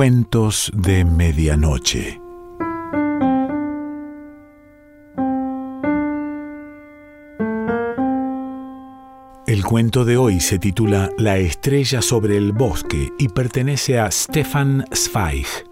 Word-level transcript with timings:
Cuentos 0.00 0.72
de 0.74 1.04
Medianoche. 1.04 2.18
El 9.46 9.62
cuento 9.62 10.06
de 10.06 10.16
hoy 10.16 10.40
se 10.40 10.58
titula 10.58 11.10
La 11.18 11.36
estrella 11.36 12.00
sobre 12.00 12.38
el 12.38 12.52
bosque 12.52 13.10
y 13.18 13.28
pertenece 13.28 13.98
a 13.98 14.10
Stefan 14.10 14.86
Zweig. 14.94 15.69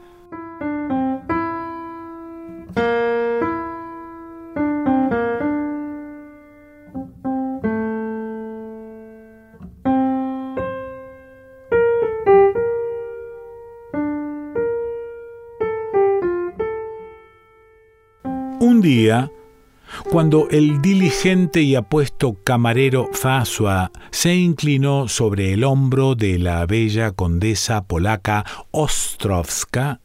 Cuando 20.19 20.49
el 20.51 20.83
diligente 20.83 21.63
y 21.63 21.77
apuesto 21.77 22.37
camarero 22.43 23.09
François 23.13 23.93
se 24.11 24.35
inclinó 24.35 25.07
sobre 25.07 25.53
el 25.53 25.63
hombro 25.63 26.17
de 26.17 26.41
la 26.41 26.67
bella 26.67 27.13
condesa 27.13 27.85
polaca 27.85 28.45
Ostrowska, 28.73 30.01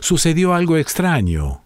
sucedió 0.00 0.54
algo 0.54 0.78
extraño. 0.78 1.62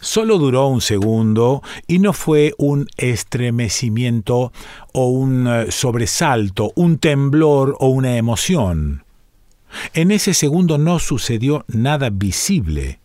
Solo 0.00 0.38
duró 0.38 0.66
un 0.66 0.80
segundo 0.80 1.62
y 1.86 2.00
no 2.00 2.12
fue 2.12 2.54
un 2.58 2.88
estremecimiento 2.96 4.50
o 4.92 5.06
un 5.06 5.46
eh, 5.46 5.70
sobresalto, 5.70 6.72
un 6.74 6.98
temblor 6.98 7.76
o 7.78 7.86
una 7.86 8.16
emoción. 8.16 9.04
En 9.94 10.10
ese 10.10 10.34
segundo 10.34 10.76
no 10.76 10.98
sucedió 10.98 11.64
nada 11.68 12.10
visible. 12.10 12.98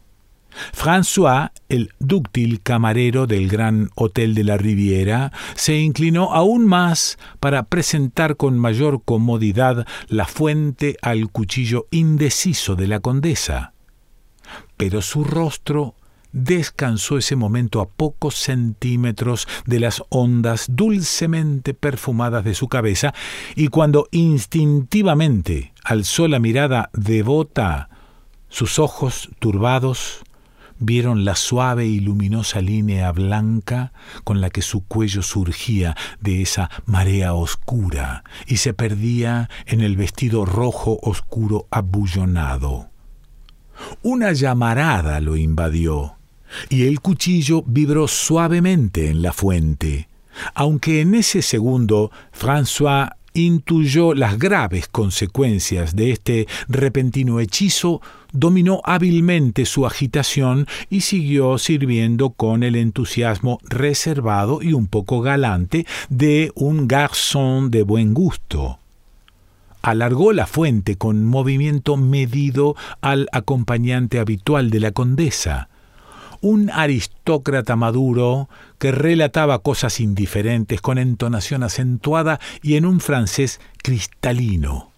François, 0.74 1.52
el 1.70 1.94
dúctil 2.00 2.62
camarero 2.62 3.28
del 3.28 3.48
gran 3.50 3.90
hotel 3.96 4.36
de 4.36 4.44
la 4.44 4.58
Riviera, 4.58 5.32
se 5.56 5.78
inclinó 5.80 6.34
aún 6.34 6.66
más 6.66 7.18
para 7.40 7.64
presentar 7.64 8.38
con 8.38 8.58
mayor 8.58 9.02
comodidad 9.04 9.86
la 10.08 10.26
fuente 10.26 10.98
al 11.02 11.30
cuchillo 11.30 11.88
indeciso 11.92 12.76
de 12.76 12.88
la 12.88 13.00
condesa. 13.00 13.74
Pero 14.78 15.02
su 15.02 15.24
rostro 15.24 15.96
descansó 16.34 17.18
ese 17.18 17.36
momento 17.36 17.80
a 17.80 17.88
pocos 17.88 18.36
centímetros 18.36 19.48
de 19.66 19.80
las 19.80 20.04
ondas 20.10 20.66
dulcemente 20.70 21.74
perfumadas 21.74 22.44
de 22.44 22.56
su 22.56 22.68
cabeza, 22.68 23.14
y 23.56 23.68
cuando 23.68 24.08
instintivamente 24.12 25.74
alzó 25.84 26.28
la 26.28 26.40
mirada 26.40 26.90
devota, 26.94 27.90
sus 28.50 28.78
ojos 28.80 29.30
turbados 29.40 30.24
vieron 30.84 31.26
la 31.26 31.36
suave 31.36 31.86
y 31.86 32.00
luminosa 32.00 32.62
línea 32.62 33.12
blanca 33.12 33.94
con 34.24 34.42
la 34.42 34.50
que 34.50 34.62
su 34.62 34.84
cuello 34.86 35.22
surgía 35.22 35.96
de 36.20 36.42
esa 36.42 36.70
marea 36.86 37.34
oscura 37.34 38.24
y 38.48 38.58
se 38.58 38.74
perdía 38.74 39.50
en 39.66 39.82
el 39.82 39.96
vestido 39.96 40.46
rojo 40.46 41.00
oscuro 41.02 41.68
abullonado. 41.72 42.90
Una 44.02 44.34
llamarada 44.34 45.20
lo 45.20 45.36
invadió, 45.36 46.16
y 46.70 46.86
el 46.86 47.00
cuchillo 47.00 47.64
vibró 47.66 48.08
suavemente 48.08 49.10
en 49.10 49.22
la 49.22 49.34
fuente, 49.34 50.10
aunque 50.54 51.02
en 51.02 51.16
ese 51.16 51.42
segundo 51.42 52.12
François 52.38 53.16
intuyó 53.34 54.14
las 54.14 54.38
graves 54.38 54.88
consecuencias 54.88 55.96
de 55.96 56.12
este 56.12 56.48
repentino 56.68 57.40
hechizo, 57.40 58.02
dominó 58.34 58.82
hábilmente 58.84 59.66
su 59.66 59.86
agitación 59.86 60.68
y 60.90 61.02
siguió 61.02 61.58
sirviendo 61.58 62.32
con 62.32 62.64
el 62.64 62.76
entusiasmo 62.76 63.60
reservado 63.64 64.62
y 64.62 64.74
un 64.74 64.88
poco 64.88 65.22
galante 65.22 65.86
de 66.10 66.52
un 66.56 66.88
garzón 66.88 67.72
de 67.72 67.84
buen 67.84 68.14
gusto. 68.14 68.80
Alargó 69.82 70.34
la 70.34 70.48
fuente 70.48 70.98
con 70.98 71.26
movimiento 71.26 71.96
medido 71.98 72.76
al 73.02 73.28
acompañante 73.32 74.20
habitual 74.20 74.70
de 74.70 74.80
la 74.80 74.92
condesa, 74.92 75.70
un 76.42 76.70
aristócrata 76.70 77.76
maduro 77.76 78.50
que 78.80 78.92
relataba 78.92 79.60
cosas 79.60 80.00
indiferentes 80.00 80.82
con 80.82 80.98
entonación 80.98 81.64
acentuada 81.64 82.40
y 82.62 82.76
en 82.76 82.86
un 82.86 83.00
francés 83.00 83.62
cristalino. 83.82 84.93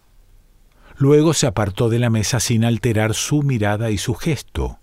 Luego 0.97 1.33
se 1.33 1.47
apartó 1.47 1.89
de 1.89 1.99
la 1.99 2.09
mesa 2.09 2.39
sin 2.39 2.63
alterar 2.63 3.13
su 3.13 3.43
mirada 3.43 3.91
y 3.91 3.97
su 3.97 4.15
gesto. 4.15 4.79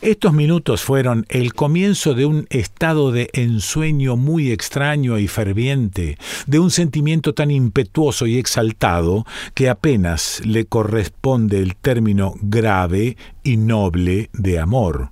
Estos 0.00 0.32
minutos 0.32 0.82
fueron 0.82 1.26
el 1.28 1.52
comienzo 1.54 2.14
de 2.14 2.26
un 2.26 2.46
estado 2.50 3.10
de 3.10 3.30
ensueño 3.32 4.16
muy 4.16 4.52
extraño 4.52 5.18
y 5.18 5.26
ferviente, 5.26 6.18
de 6.46 6.58
un 6.58 6.70
sentimiento 6.70 7.34
tan 7.34 7.50
impetuoso 7.50 8.26
y 8.26 8.38
exaltado 8.38 9.26
que 9.54 9.68
apenas 9.68 10.40
le 10.44 10.66
corresponde 10.66 11.60
el 11.60 11.76
término 11.76 12.34
grave 12.40 13.16
y 13.42 13.56
noble 13.56 14.30
de 14.32 14.58
amor. 14.58 15.10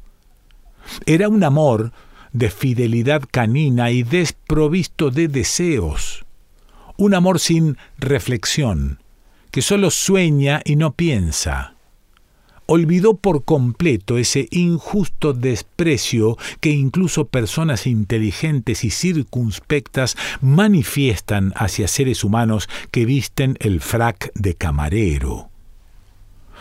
Era 1.07 1.29
un 1.29 1.43
amor 1.43 1.93
de 2.33 2.51
fidelidad 2.51 3.23
canina 3.31 3.91
y 3.91 4.03
desprovisto 4.03 5.11
de 5.11 5.29
deseos. 5.29 6.25
Un 6.97 7.15
amor 7.15 7.41
sin 7.41 7.77
reflexión, 7.99 8.99
que 9.55 9.63
solo 9.63 9.93
sueña 9.93 10.63
y 10.65 10.75
no 10.75 10.95
piensa. 10.95 11.75
Olvidó 12.67 13.15
por 13.15 13.45
completo 13.45 14.19
ese 14.19 14.49
injusto 14.51 15.33
desprecio 15.33 16.37
que 16.59 16.71
incluso 16.71 17.27
personas 17.27 17.87
inteligentes 17.87 18.83
y 18.83 18.91
circunspectas 18.91 20.17
manifiestan 20.41 21.53
hacia 21.55 21.87
seres 21.87 22.25
humanos 22.25 22.69
que 22.91 23.05
visten 23.05 23.57
el 23.61 23.81
frac 23.81 24.33
de 24.35 24.57
camarero. 24.57 25.51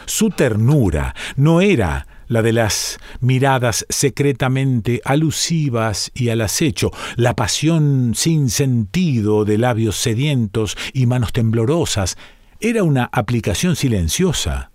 Su 0.06 0.30
ternura 0.30 1.16
no 1.36 1.62
era 1.62 2.06
la 2.28 2.44
de 2.44 2.53
las 2.53 3.00
miradas 3.22 3.88
secretamente 3.90 5.02
alusivas 5.03 6.12
y 6.14 6.30
al 6.30 6.42
acecho, 6.42 6.92
la 7.16 7.36
pasión 7.36 8.12
sin 8.14 8.52
sentido 8.52 9.46
de 9.46 9.58
labios 9.58 9.96
sedientos 9.96 10.78
y 10.94 11.08
manos 11.08 11.34
temblorosas, 11.34 12.18
era 12.63 12.84
una 12.84 13.09
aplicación 13.12 13.75
silenciosa, 13.75 14.72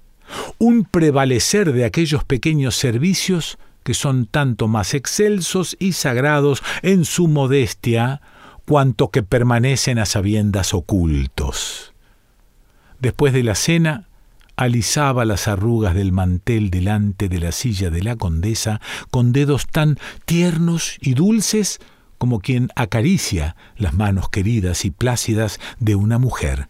un 0.58 0.84
prevalecer 0.84 1.72
de 1.72 1.86
aquellos 1.86 2.22
pequeños 2.22 2.76
servicios 2.76 3.58
que 3.82 3.94
son 3.94 4.26
tanto 4.26 4.68
más 4.68 4.92
excelsos 4.92 5.74
y 5.80 5.92
sagrados 5.92 6.62
en 6.82 7.06
su 7.06 7.28
modestia 7.28 8.20
cuanto 8.66 9.10
que 9.10 9.22
permanecen 9.22 9.98
a 9.98 10.04
sabiendas 10.04 10.74
ocultos. 10.74 11.94
Después 13.00 13.32
de 13.32 13.42
la 13.42 13.54
cena, 13.54 14.06
alisaba 14.56 15.24
las 15.24 15.48
arrugas 15.48 15.94
del 15.94 16.12
mantel 16.12 16.68
delante 16.68 17.30
de 17.30 17.38
la 17.38 17.52
silla 17.52 17.88
de 17.88 18.02
la 18.02 18.16
condesa 18.16 18.82
con 19.10 19.32
dedos 19.32 19.66
tan 19.66 19.96
tiernos 20.26 20.98
y 21.00 21.14
dulces 21.14 21.78
como 22.18 22.40
quien 22.40 22.68
acaricia 22.76 23.56
las 23.78 23.94
manos 23.94 24.28
queridas 24.28 24.84
y 24.84 24.90
plácidas 24.90 25.58
de 25.78 25.94
una 25.94 26.18
mujer. 26.18 26.68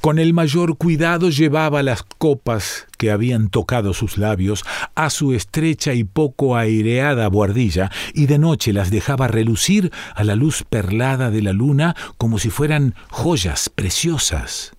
Con 0.00 0.18
el 0.18 0.32
mayor 0.32 0.78
cuidado 0.78 1.28
llevaba 1.28 1.82
las 1.82 2.02
copas 2.02 2.86
que 2.96 3.10
habían 3.10 3.50
tocado 3.50 3.92
sus 3.92 4.16
labios 4.16 4.64
a 4.94 5.10
su 5.10 5.34
estrecha 5.34 5.92
y 5.92 6.04
poco 6.04 6.56
aireada 6.56 7.28
buhardilla, 7.28 7.90
y 8.14 8.24
de 8.24 8.38
noche 8.38 8.72
las 8.72 8.90
dejaba 8.90 9.28
relucir 9.28 9.92
a 10.14 10.24
la 10.24 10.36
luz 10.36 10.64
perlada 10.68 11.30
de 11.30 11.42
la 11.42 11.52
luna 11.52 11.94
como 12.16 12.38
si 12.38 12.48
fueran 12.48 12.94
joyas 13.10 13.68
preciosas. 13.68 14.72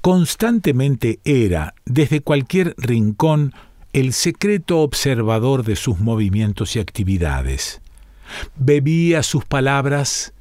Constantemente 0.00 1.20
era, 1.24 1.74
desde 1.84 2.22
cualquier 2.22 2.74
rincón, 2.78 3.52
el 3.92 4.14
secreto 4.14 4.80
observador 4.80 5.62
de 5.62 5.76
sus 5.76 6.00
movimientos 6.00 6.74
y 6.76 6.78
actividades. 6.78 7.82
Bebía 8.56 9.22
sus 9.22 9.44
palabras 9.44 10.32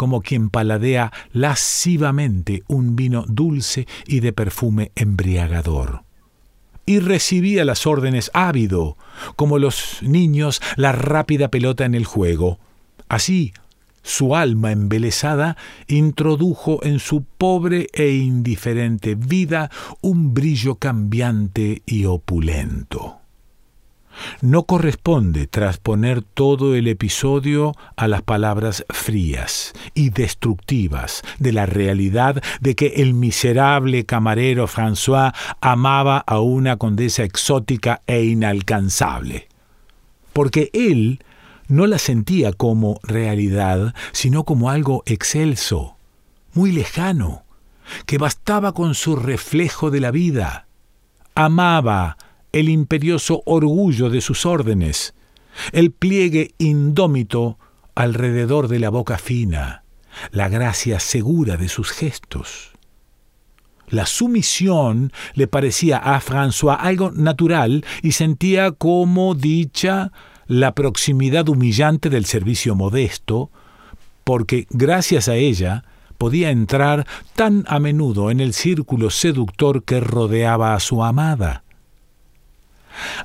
como 0.00 0.22
quien 0.22 0.48
paladea 0.48 1.12
lascivamente 1.30 2.62
un 2.68 2.96
vino 2.96 3.26
dulce 3.28 3.86
y 4.06 4.20
de 4.20 4.32
perfume 4.32 4.92
embriagador. 4.94 6.04
Y 6.86 7.00
recibía 7.00 7.66
las 7.66 7.86
órdenes 7.86 8.30
ávido, 8.32 8.96
como 9.36 9.58
los 9.58 9.98
niños 10.00 10.62
la 10.76 10.92
rápida 10.92 11.48
pelota 11.48 11.84
en 11.84 11.94
el 11.94 12.06
juego. 12.06 12.58
Así, 13.10 13.52
su 14.02 14.34
alma 14.34 14.72
embelesada 14.72 15.58
introdujo 15.86 16.82
en 16.82 16.98
su 16.98 17.24
pobre 17.24 17.88
e 17.92 18.08
indiferente 18.08 19.16
vida 19.16 19.70
un 20.00 20.32
brillo 20.32 20.76
cambiante 20.76 21.82
y 21.84 22.06
opulento. 22.06 23.19
No 24.40 24.64
corresponde 24.64 25.46
trasponer 25.46 26.22
todo 26.22 26.74
el 26.74 26.88
episodio 26.88 27.74
a 27.96 28.08
las 28.08 28.22
palabras 28.22 28.84
frías 28.90 29.72
y 29.94 30.10
destructivas 30.10 31.22
de 31.38 31.52
la 31.52 31.66
realidad 31.66 32.42
de 32.60 32.74
que 32.74 32.94
el 32.96 33.14
miserable 33.14 34.04
camarero 34.04 34.66
François 34.66 35.34
amaba 35.60 36.18
a 36.18 36.40
una 36.40 36.76
condesa 36.76 37.24
exótica 37.24 38.02
e 38.06 38.24
inalcanzable. 38.24 39.48
Porque 40.32 40.70
él 40.72 41.22
no 41.68 41.86
la 41.86 41.98
sentía 41.98 42.52
como 42.52 42.98
realidad, 43.02 43.94
sino 44.12 44.44
como 44.44 44.70
algo 44.70 45.02
excelso, 45.06 45.96
muy 46.52 46.72
lejano, 46.72 47.44
que 48.06 48.18
bastaba 48.18 48.72
con 48.72 48.94
su 48.94 49.16
reflejo 49.16 49.90
de 49.90 50.00
la 50.00 50.10
vida. 50.10 50.66
Amaba 51.34 52.16
el 52.52 52.68
imperioso 52.68 53.42
orgullo 53.46 54.10
de 54.10 54.20
sus 54.20 54.46
órdenes, 54.46 55.14
el 55.72 55.90
pliegue 55.90 56.54
indómito 56.58 57.58
alrededor 57.94 58.68
de 58.68 58.78
la 58.78 58.90
boca 58.90 59.18
fina, 59.18 59.84
la 60.30 60.48
gracia 60.48 61.00
segura 61.00 61.56
de 61.56 61.68
sus 61.68 61.90
gestos. 61.90 62.70
La 63.88 64.06
sumisión 64.06 65.12
le 65.34 65.48
parecía 65.48 65.98
a 65.98 66.20
François 66.20 66.76
algo 66.78 67.10
natural 67.10 67.84
y 68.02 68.12
sentía 68.12 68.70
como 68.70 69.34
dicha 69.34 70.12
la 70.46 70.74
proximidad 70.74 71.48
humillante 71.48 72.08
del 72.08 72.24
servicio 72.24 72.74
modesto, 72.76 73.50
porque 74.22 74.66
gracias 74.70 75.28
a 75.28 75.34
ella 75.34 75.84
podía 76.18 76.50
entrar 76.50 77.06
tan 77.34 77.64
a 77.66 77.80
menudo 77.80 78.30
en 78.30 78.40
el 78.40 78.52
círculo 78.52 79.10
seductor 79.10 79.82
que 79.82 80.00
rodeaba 80.00 80.74
a 80.74 80.80
su 80.80 81.02
amada. 81.02 81.64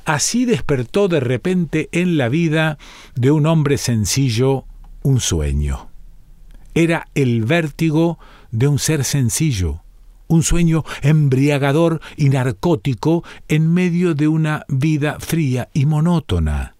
Así 0.04 0.44
despertó 0.44 1.08
de 1.08 1.20
repente 1.20 1.88
en 1.92 2.16
la 2.16 2.28
vida 2.28 2.78
de 3.14 3.30
un 3.30 3.46
hombre 3.46 3.78
sencillo 3.78 4.64
un 5.02 5.20
sueño. 5.20 5.88
Era 6.74 7.06
el 7.14 7.44
vértigo 7.44 8.18
de 8.50 8.66
un 8.68 8.78
ser 8.78 9.04
sencillo, 9.04 9.82
un 10.26 10.42
sueño 10.42 10.84
embriagador 11.02 12.00
y 12.16 12.28
narcótico 12.28 13.22
en 13.48 13.72
medio 13.72 14.14
de 14.14 14.28
una 14.28 14.64
vida 14.68 15.18
fría 15.20 15.68
y 15.72 15.86
monótona. 15.86 16.74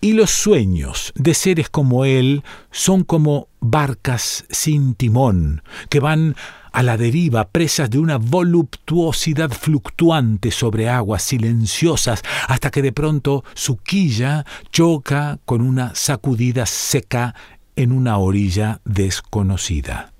Y 0.00 0.12
los 0.12 0.30
sueños 0.30 1.12
de 1.16 1.34
seres 1.34 1.68
como 1.68 2.04
él 2.04 2.44
son 2.70 3.02
como 3.02 3.48
barcas 3.60 4.44
sin 4.48 4.94
timón, 4.94 5.62
que 5.90 5.98
van 5.98 6.36
a 6.72 6.82
la 6.82 6.96
deriva, 6.96 7.48
presas 7.48 7.90
de 7.90 7.98
una 7.98 8.18
voluptuosidad 8.18 9.50
fluctuante 9.50 10.50
sobre 10.50 10.88
aguas 10.88 11.22
silenciosas, 11.22 12.22
hasta 12.46 12.70
que 12.70 12.82
de 12.82 12.92
pronto 12.92 13.44
su 13.54 13.76
quilla 13.76 14.44
choca 14.70 15.38
con 15.44 15.60
una 15.60 15.94
sacudida 15.94 16.66
seca 16.66 17.34
en 17.76 17.92
una 17.92 18.18
orilla 18.18 18.80
desconocida. 18.84 20.12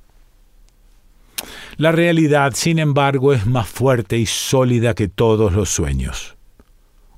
La 1.77 1.93
realidad, 1.93 2.53
sin 2.55 2.79
embargo, 2.79 3.33
es 3.33 3.47
más 3.47 3.69
fuerte 3.69 4.19
y 4.19 4.27
sólida 4.27 4.95
que 4.95 5.09
todos 5.09 5.53
los 5.53 5.69
sueños. 5.69 6.37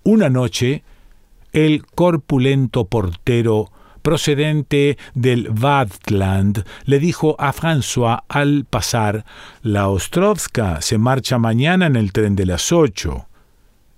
Una 0.02 0.28
noche, 0.28 0.82
el 1.52 1.86
corpulento 1.86 2.84
portero 2.86 3.70
procedente 4.02 4.99
del 5.14 5.49
Vatland, 5.50 6.64
le 6.85 6.99
dijo 6.99 7.37
a 7.38 7.52
François 7.52 8.25
al 8.29 8.64
pasar 8.64 9.25
La 9.62 9.88
Ostrovska 9.88 10.81
se 10.81 10.99
marcha 10.99 11.38
mañana 11.38 11.87
en 11.87 11.97
el 11.97 12.12
tren 12.12 12.37
de 12.37 12.47
las 12.47 12.73
ocho. 12.73 13.26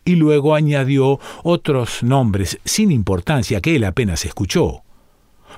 Y 0.05 0.17
luego 0.17 0.55
añadió 0.55 1.21
otros 1.45 2.03
nombres 2.03 2.59
sin 2.65 2.91
importancia 2.91 3.61
que 3.61 3.77
él 3.77 3.85
apenas 3.85 4.25
escuchó, 4.25 4.83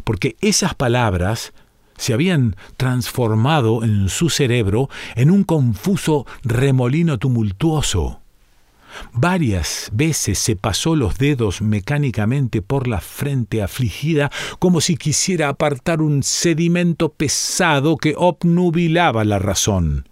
porque 0.05 0.37
esas 0.41 0.75
palabras 0.75 1.53
se 1.97 2.13
habían 2.13 2.57
transformado 2.77 3.85
en 3.85 4.09
su 4.09 4.29
cerebro 4.29 4.91
en 5.15 5.31
un 5.31 5.45
confuso 5.45 6.27
remolino 6.43 7.19
tumultuoso. 7.19 8.24
Varias 9.13 9.91
veces 9.93 10.39
se 10.39 10.57
pasó 10.57 10.97
los 10.97 11.19
dedos 11.19 11.63
mecánicamente 11.63 12.63
por 12.63 12.89
la 12.89 13.01
frente 13.01 13.63
afligida 13.63 14.31
como 14.59 14.81
si 14.81 14.97
quisiera 14.97 15.49
apartar 15.49 16.01
un 16.01 16.23
sedimento 16.23 17.11
pesado 17.11 17.97
que 17.97 18.15
obnubilaba 18.17 19.25
la 19.25 19.39
razón. 19.39 20.09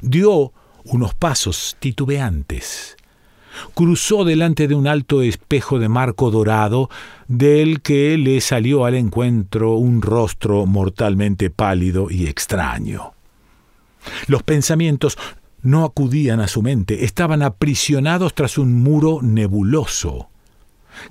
Dio 0.00 0.52
unos 0.84 1.14
pasos 1.14 1.76
titubeantes. 1.78 2.96
Cruzó 3.74 4.24
delante 4.24 4.66
de 4.66 4.74
un 4.74 4.86
alto 4.86 5.20
espejo 5.22 5.78
de 5.78 5.88
marco 5.88 6.30
dorado, 6.30 6.88
del 7.28 7.82
que 7.82 8.16
le 8.16 8.40
salió 8.40 8.86
al 8.86 8.94
encuentro 8.94 9.74
un 9.74 10.00
rostro 10.00 10.64
mortalmente 10.64 11.50
pálido 11.50 12.10
y 12.10 12.26
extraño. 12.26 13.12
Los 14.26 14.42
pensamientos 14.42 15.18
no 15.62 15.84
acudían 15.84 16.40
a 16.40 16.48
su 16.48 16.62
mente, 16.62 17.04
estaban 17.04 17.42
aprisionados 17.42 18.34
tras 18.34 18.58
un 18.58 18.82
muro 18.82 19.20
nebuloso. 19.22 20.28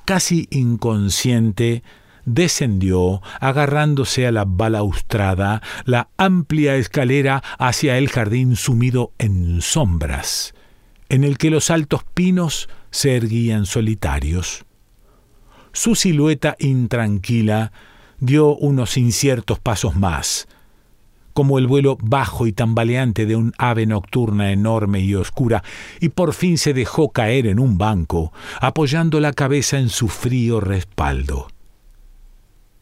Casi 0.05 0.47
inconsciente, 0.51 1.83
descendió, 2.25 3.21
agarrándose 3.39 4.27
a 4.27 4.31
la 4.31 4.45
balaustrada, 4.45 5.61
la 5.85 6.09
amplia 6.17 6.75
escalera 6.75 7.41
hacia 7.57 7.97
el 7.97 8.09
jardín 8.09 8.55
sumido 8.55 9.13
en 9.17 9.61
sombras, 9.61 10.53
en 11.09 11.23
el 11.23 11.37
que 11.37 11.49
los 11.49 11.71
altos 11.71 12.03
pinos 12.13 12.69
se 12.91 13.15
erguían 13.15 13.65
solitarios. 13.65 14.65
Su 15.73 15.95
silueta 15.95 16.55
intranquila 16.59 17.71
dio 18.19 18.55
unos 18.55 18.97
inciertos 18.97 19.59
pasos 19.59 19.95
más, 19.95 20.47
como 21.33 21.57
el 21.57 21.67
vuelo 21.67 21.97
bajo 22.01 22.47
y 22.47 22.53
tambaleante 22.53 23.25
de 23.25 23.35
un 23.35 23.53
ave 23.57 23.85
nocturna 23.85 24.51
enorme 24.51 25.01
y 25.01 25.15
oscura, 25.15 25.63
y 25.99 26.09
por 26.09 26.33
fin 26.33 26.57
se 26.57 26.73
dejó 26.73 27.11
caer 27.11 27.47
en 27.47 27.59
un 27.59 27.77
banco, 27.77 28.33
apoyando 28.59 29.19
la 29.19 29.33
cabeza 29.33 29.79
en 29.79 29.89
su 29.89 30.07
frío 30.07 30.59
respaldo. 30.59 31.47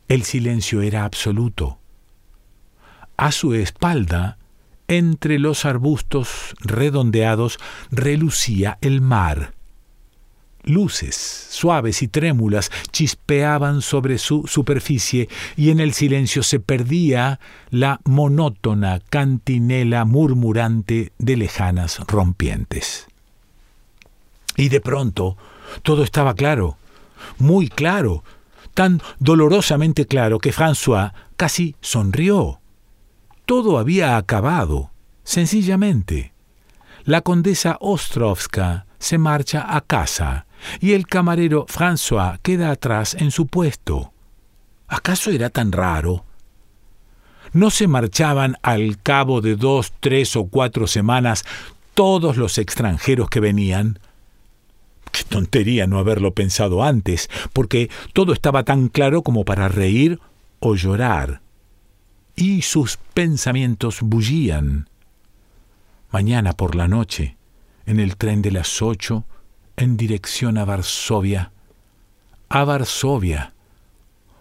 El 0.08 0.24
silencio 0.24 0.82
era 0.82 1.06
absoluto. 1.06 1.80
A 3.16 3.32
su 3.32 3.54
espalda, 3.54 4.38
entre 4.88 5.38
los 5.38 5.66
arbustos 5.66 6.56
redondeados, 6.62 7.60
relucía 7.92 8.80
el 8.82 9.02
mar, 9.02 9.54
Luces 10.64 11.16
suaves 11.50 12.02
y 12.02 12.08
trémulas 12.08 12.72
chispeaban 12.92 13.82
sobre 13.82 14.18
su 14.18 14.46
superficie 14.48 15.30
y 15.56 15.72
en 15.72 15.80
el 15.80 15.94
silencio 15.94 16.44
se 16.44 16.60
perdía 16.60 17.40
la 17.70 18.00
monótona 18.06 19.00
cantinela 19.10 20.06
murmurante 20.06 21.12
de 21.18 21.38
lejanas 21.38 22.00
rompientes. 22.08 23.08
Y 24.58 24.70
de 24.70 24.82
pronto 24.82 25.38
todo 25.84 26.04
estaba 26.04 26.34
claro, 26.34 26.78
muy 27.38 27.70
claro, 27.70 28.24
tan 28.74 29.02
dolorosamente 29.20 30.06
claro 30.06 30.40
que 30.40 30.54
François 30.54 31.14
casi 31.38 31.76
sonrió. 31.82 32.60
Todo 33.46 33.78
había 33.78 34.18
acabado, 34.18 34.92
sencillamente. 35.24 36.34
La 37.06 37.22
condesa 37.22 37.78
Ostrovska 37.80 38.86
se 39.00 39.18
marcha 39.18 39.76
a 39.76 39.82
casa 39.82 40.46
y 40.80 40.92
el 40.94 41.08
camarero 41.08 41.66
François 41.68 42.40
queda 42.42 42.72
atrás 42.72 43.16
en 43.16 43.32
su 43.32 43.48
puesto. 43.48 44.12
¿Acaso 44.88 45.32
era 45.32 45.50
tan 45.50 45.72
raro? 45.72 46.26
¿No 47.54 47.70
se 47.70 47.88
marchaban 47.88 48.58
al 48.62 49.02
cabo 49.02 49.42
de 49.42 49.56
dos, 49.56 49.94
tres 50.00 50.36
o 50.36 50.48
cuatro 50.48 50.88
semanas 50.88 51.46
todos 51.94 52.38
los 52.38 52.58
extranjeros 52.58 53.30
que 53.30 53.40
venían? 53.40 54.00
Qué 55.12 55.24
tontería 55.24 55.88
no 55.88 55.98
haberlo 55.98 56.34
pensado 56.34 56.84
antes, 56.84 57.30
porque 57.54 57.90
todo 58.14 58.34
estaba 58.34 58.64
tan 58.64 58.90
claro 58.90 59.24
como 59.24 59.46
para 59.46 59.68
reír 59.68 60.20
o 60.60 60.76
llorar. 60.76 61.42
Y 62.36 62.62
sus 62.62 62.98
pensamientos 63.14 64.00
bullían. 64.02 64.89
Mañana 66.12 66.54
por 66.54 66.76
la 66.76 66.88
noche, 66.88 67.38
en 67.86 68.00
el 68.00 68.18
tren 68.18 68.42
de 68.42 68.52
las 68.52 68.82
ocho, 68.82 69.26
en 69.78 69.96
dirección 69.96 70.58
a 70.58 70.66
Varsovia. 70.66 71.52
A 72.50 72.64
Varsovia. 72.64 73.54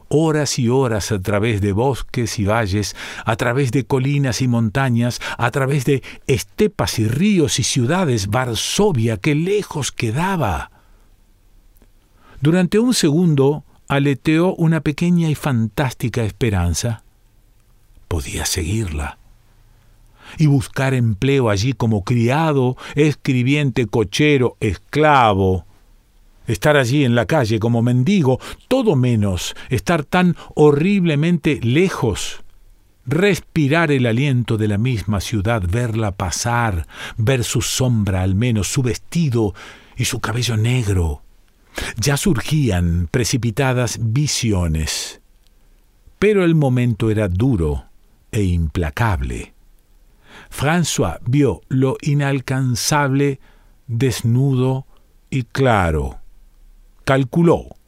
Horas 0.08 0.58
y 0.58 0.70
horas 0.70 1.12
a 1.12 1.20
través 1.20 1.60
de 1.60 1.72
bosques 1.72 2.38
y 2.38 2.46
valles, 2.46 2.96
a 3.26 3.37
través 3.37 3.70
de 3.70 3.84
colinas 3.84 4.40
y 4.40 4.48
montañas, 4.48 5.20
a 5.37 5.50
través 5.50 5.84
de 5.84 6.02
estepas 6.26 6.98
y 6.98 7.06
ríos 7.06 7.58
y 7.58 7.64
ciudades, 7.64 8.28
Varsovia, 8.28 9.18
qué 9.18 9.34
lejos 9.34 9.92
quedaba. 9.92 10.70
Durante 12.40 12.78
un 12.78 12.94
segundo 12.94 13.64
aleteó 13.88 14.54
una 14.54 14.80
pequeña 14.80 15.28
y 15.28 15.34
fantástica 15.34 16.22
esperanza. 16.25 17.04
Podía 18.08 18.46
seguirla 18.46 19.17
y 20.37 20.47
buscar 20.47 20.94
empleo 20.94 21.50
allí 21.50 21.73
como 21.73 22.04
criado, 22.04 22.76
escribiente, 22.94 23.87
cochero, 23.87 24.56
esclavo. 24.61 25.64
estar 26.47 26.76
allí 26.76 27.04
en 27.04 27.14
la 27.14 27.26
calle 27.26 27.58
como 27.58 27.82
mendigo, 27.82 28.40
todo 28.68 28.97
menos 28.97 29.54
estar 29.68 30.04
tan 30.04 30.35
horriblemente 30.54 31.61
lejos, 31.62 32.42
respirar 33.08 33.90
el 33.90 34.06
aliento 34.06 34.56
de 34.56 34.68
la 34.68 34.78
misma 34.78 35.20
ciudad, 35.20 35.62
verla 35.66 36.12
pasar, 36.12 36.87
ver 37.16 37.44
su 37.44 37.62
sombra 37.62 38.23
al 38.23 38.35
menos, 38.35 38.68
su 38.68 38.82
vestido 38.82 39.54
y 39.97 40.04
su 40.04 40.20
cabello 40.20 40.56
negro. 40.56 41.23
Ya 41.97 42.16
surgían 42.16 43.08
precipitadas 43.11 43.99
visiones, 44.00 45.20
pero 46.18 46.44
el 46.44 46.54
momento 46.54 47.11
era 47.11 47.28
duro 47.28 47.85
e 48.30 48.42
implacable. 48.42 49.54
François 50.50 51.18
vio 51.24 51.60
lo 51.68 51.96
inalcanzable 52.00 53.40
desnudo 53.86 54.86
y 55.30 55.44
claro. 55.44 56.18
Calculó 57.04 57.78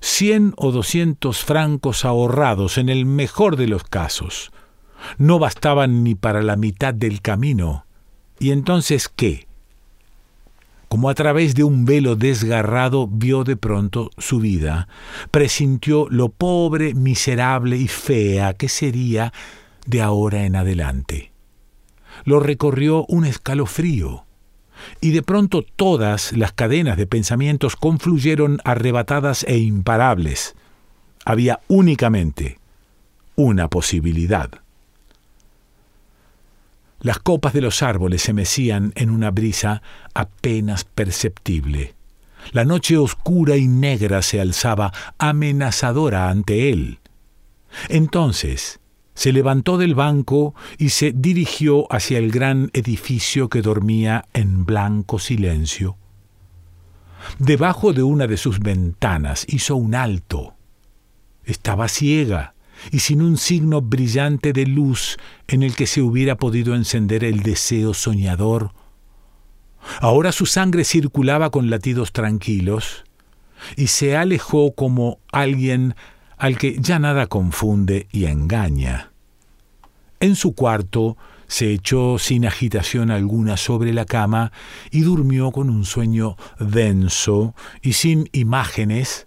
cien 0.00 0.54
o 0.56 0.72
doscientos 0.72 1.44
francos 1.44 2.04
ahorrados 2.04 2.78
en 2.78 2.88
el 2.88 3.06
mejor 3.06 3.56
de 3.56 3.66
los 3.66 3.84
casos. 3.84 4.52
No 5.18 5.38
bastaban 5.38 6.04
ni 6.04 6.14
para 6.14 6.42
la 6.42 6.56
mitad 6.56 6.94
del 6.94 7.20
camino. 7.20 7.86
¿Y 8.38 8.50
entonces 8.50 9.08
qué? 9.08 9.46
Como 10.88 11.08
a 11.08 11.14
través 11.14 11.54
de 11.54 11.64
un 11.64 11.84
velo 11.84 12.14
desgarrado 12.14 13.08
vio 13.08 13.42
de 13.42 13.56
pronto 13.56 14.10
su 14.18 14.38
vida, 14.38 14.88
presintió 15.30 16.06
lo 16.08 16.28
pobre, 16.28 16.94
miserable 16.94 17.76
y 17.76 17.88
fea 17.88 18.54
que 18.54 18.68
sería 18.68 19.32
de 19.86 20.02
ahora 20.02 20.44
en 20.44 20.56
adelante. 20.56 21.32
Lo 22.26 22.40
recorrió 22.40 23.06
un 23.06 23.24
escalofrío 23.24 24.24
y 25.00 25.12
de 25.12 25.22
pronto 25.22 25.62
todas 25.62 26.32
las 26.32 26.52
cadenas 26.52 26.96
de 26.96 27.06
pensamientos 27.06 27.76
confluyeron 27.76 28.58
arrebatadas 28.64 29.44
e 29.44 29.58
imparables. 29.58 30.56
Había 31.24 31.60
únicamente 31.68 32.58
una 33.36 33.68
posibilidad. 33.68 34.50
Las 37.00 37.20
copas 37.20 37.52
de 37.52 37.60
los 37.60 37.80
árboles 37.80 38.22
se 38.22 38.32
mecían 38.32 38.92
en 38.96 39.10
una 39.10 39.30
brisa 39.30 39.80
apenas 40.12 40.82
perceptible. 40.82 41.94
La 42.50 42.64
noche 42.64 42.98
oscura 42.98 43.56
y 43.56 43.68
negra 43.68 44.20
se 44.22 44.40
alzaba 44.40 44.92
amenazadora 45.18 46.28
ante 46.28 46.70
él. 46.70 46.98
Entonces, 47.88 48.80
se 49.16 49.32
levantó 49.32 49.78
del 49.78 49.94
banco 49.94 50.54
y 50.76 50.90
se 50.90 51.10
dirigió 51.10 51.90
hacia 51.90 52.18
el 52.18 52.30
gran 52.30 52.70
edificio 52.74 53.48
que 53.48 53.62
dormía 53.62 54.26
en 54.34 54.66
blanco 54.66 55.18
silencio. 55.18 55.96
Debajo 57.38 57.94
de 57.94 58.02
una 58.02 58.26
de 58.26 58.36
sus 58.36 58.60
ventanas 58.60 59.46
hizo 59.48 59.74
un 59.74 59.94
alto. 59.94 60.54
Estaba 61.44 61.88
ciega 61.88 62.54
y 62.92 62.98
sin 62.98 63.22
un 63.22 63.38
signo 63.38 63.80
brillante 63.80 64.52
de 64.52 64.66
luz 64.66 65.16
en 65.48 65.62
el 65.62 65.74
que 65.76 65.86
se 65.86 66.02
hubiera 66.02 66.36
podido 66.36 66.74
encender 66.74 67.24
el 67.24 67.42
deseo 67.42 67.94
soñador. 67.94 68.72
Ahora 70.00 70.30
su 70.30 70.44
sangre 70.44 70.84
circulaba 70.84 71.50
con 71.50 71.70
latidos 71.70 72.12
tranquilos 72.12 73.04
y 73.76 73.86
se 73.86 74.14
alejó 74.14 74.74
como 74.74 75.20
alguien 75.32 75.94
al 76.36 76.58
que 76.58 76.76
ya 76.78 76.98
nada 76.98 77.26
confunde 77.26 78.08
y 78.12 78.26
engaña. 78.26 79.12
En 80.20 80.36
su 80.36 80.54
cuarto 80.54 81.16
se 81.46 81.72
echó 81.72 82.18
sin 82.18 82.46
agitación 82.46 83.10
alguna 83.10 83.56
sobre 83.56 83.92
la 83.92 84.04
cama 84.04 84.52
y 84.90 85.02
durmió 85.02 85.52
con 85.52 85.70
un 85.70 85.84
sueño 85.84 86.36
denso 86.58 87.54
y 87.82 87.92
sin 87.94 88.28
imágenes 88.32 89.26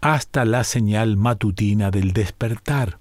hasta 0.00 0.44
la 0.44 0.64
señal 0.64 1.16
matutina 1.16 1.90
del 1.90 2.12
despertar. 2.12 2.99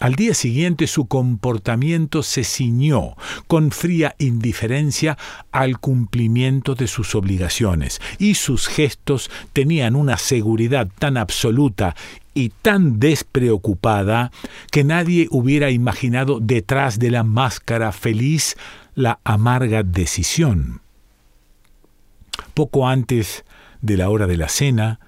Al 0.00 0.16
día 0.16 0.34
siguiente 0.34 0.86
su 0.86 1.06
comportamiento 1.06 2.22
se 2.22 2.42
ciñó 2.44 3.16
con 3.46 3.70
fría 3.70 4.16
indiferencia 4.18 5.16
al 5.52 5.78
cumplimiento 5.78 6.74
de 6.74 6.88
sus 6.88 7.14
obligaciones, 7.14 8.00
y 8.18 8.34
sus 8.34 8.66
gestos 8.66 9.30
tenían 9.52 9.94
una 9.94 10.18
seguridad 10.18 10.88
tan 10.98 11.16
absoluta 11.16 11.94
y 12.34 12.48
tan 12.48 12.98
despreocupada 12.98 14.32
que 14.72 14.82
nadie 14.82 15.28
hubiera 15.30 15.70
imaginado 15.70 16.40
detrás 16.40 16.98
de 16.98 17.12
la 17.12 17.22
máscara 17.22 17.92
feliz 17.92 18.56
la 18.94 19.20
amarga 19.24 19.84
decisión. 19.84 20.80
Poco 22.54 22.88
antes 22.88 23.44
de 23.80 23.96
la 23.96 24.10
hora 24.10 24.26
de 24.26 24.36
la 24.36 24.48
cena, 24.48 24.98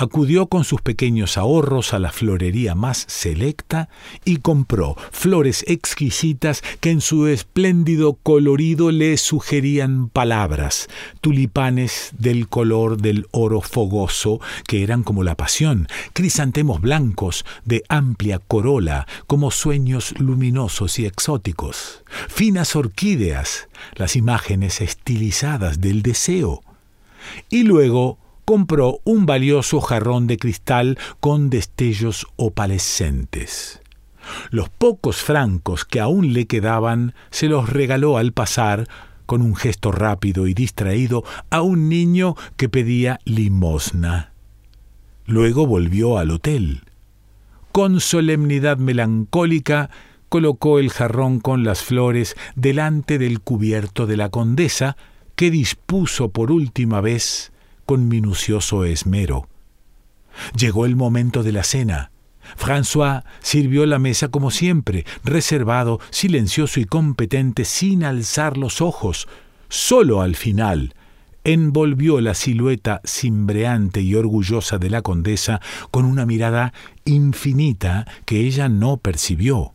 acudió 0.00 0.46
con 0.46 0.64
sus 0.64 0.80
pequeños 0.80 1.36
ahorros 1.36 1.92
a 1.92 1.98
la 1.98 2.10
florería 2.10 2.74
más 2.74 3.04
selecta 3.06 3.90
y 4.24 4.38
compró 4.38 4.96
flores 5.10 5.62
exquisitas 5.68 6.62
que 6.80 6.90
en 6.90 7.02
su 7.02 7.26
espléndido 7.26 8.14
colorido 8.14 8.92
le 8.92 9.18
sugerían 9.18 10.08
palabras, 10.08 10.88
tulipanes 11.20 12.12
del 12.16 12.48
color 12.48 12.96
del 12.96 13.26
oro 13.30 13.60
fogoso, 13.60 14.40
que 14.66 14.82
eran 14.82 15.02
como 15.02 15.22
la 15.22 15.36
pasión, 15.36 15.86
crisantemos 16.14 16.80
blancos 16.80 17.44
de 17.66 17.82
amplia 17.90 18.38
corola, 18.38 19.06
como 19.26 19.50
sueños 19.50 20.14
luminosos 20.18 20.98
y 20.98 21.04
exóticos, 21.04 22.04
finas 22.28 22.74
orquídeas, 22.74 23.68
las 23.96 24.16
imágenes 24.16 24.80
estilizadas 24.80 25.82
del 25.82 26.00
deseo, 26.00 26.62
y 27.50 27.64
luego 27.64 28.19
compró 28.50 28.98
un 29.04 29.26
valioso 29.26 29.80
jarrón 29.80 30.26
de 30.26 30.36
cristal 30.36 30.98
con 31.20 31.50
destellos 31.50 32.26
opalescentes. 32.34 33.80
Los 34.50 34.68
pocos 34.68 35.18
francos 35.18 35.84
que 35.84 36.00
aún 36.00 36.32
le 36.32 36.48
quedaban 36.48 37.14
se 37.30 37.46
los 37.46 37.68
regaló 37.68 38.16
al 38.16 38.32
pasar 38.32 38.88
con 39.24 39.40
un 39.40 39.54
gesto 39.54 39.92
rápido 39.92 40.48
y 40.48 40.54
distraído 40.54 41.22
a 41.50 41.62
un 41.62 41.88
niño 41.88 42.34
que 42.56 42.68
pedía 42.68 43.20
limosna. 43.24 44.32
Luego 45.26 45.64
volvió 45.68 46.18
al 46.18 46.32
hotel. 46.32 46.80
Con 47.70 48.00
solemnidad 48.00 48.78
melancólica 48.78 49.90
colocó 50.28 50.80
el 50.80 50.90
jarrón 50.90 51.38
con 51.38 51.62
las 51.62 51.84
flores 51.84 52.34
delante 52.56 53.16
del 53.18 53.38
cubierto 53.38 54.08
de 54.08 54.16
la 54.16 54.28
condesa, 54.28 54.96
que 55.36 55.52
dispuso 55.52 56.32
por 56.32 56.50
última 56.50 57.00
vez 57.00 57.52
con 57.90 58.06
minucioso 58.06 58.84
esmero. 58.84 59.48
Llegó 60.56 60.86
el 60.86 60.94
momento 60.94 61.42
de 61.42 61.50
la 61.50 61.64
cena. 61.64 62.12
François 62.56 63.24
sirvió 63.40 63.84
la 63.84 63.98
mesa 63.98 64.28
como 64.28 64.52
siempre, 64.52 65.04
reservado, 65.24 65.98
silencioso 66.10 66.78
y 66.78 66.84
competente, 66.84 67.64
sin 67.64 68.04
alzar 68.04 68.56
los 68.56 68.80
ojos. 68.80 69.26
Solo 69.68 70.22
al 70.22 70.36
final 70.36 70.94
envolvió 71.42 72.20
la 72.20 72.34
silueta 72.34 73.00
cimbreante 73.04 74.02
y 74.02 74.14
orgullosa 74.14 74.78
de 74.78 74.88
la 74.88 75.02
condesa 75.02 75.60
con 75.90 76.04
una 76.04 76.26
mirada 76.26 76.72
infinita 77.04 78.06
que 78.24 78.46
ella 78.46 78.68
no 78.68 78.98
percibió. 78.98 79.74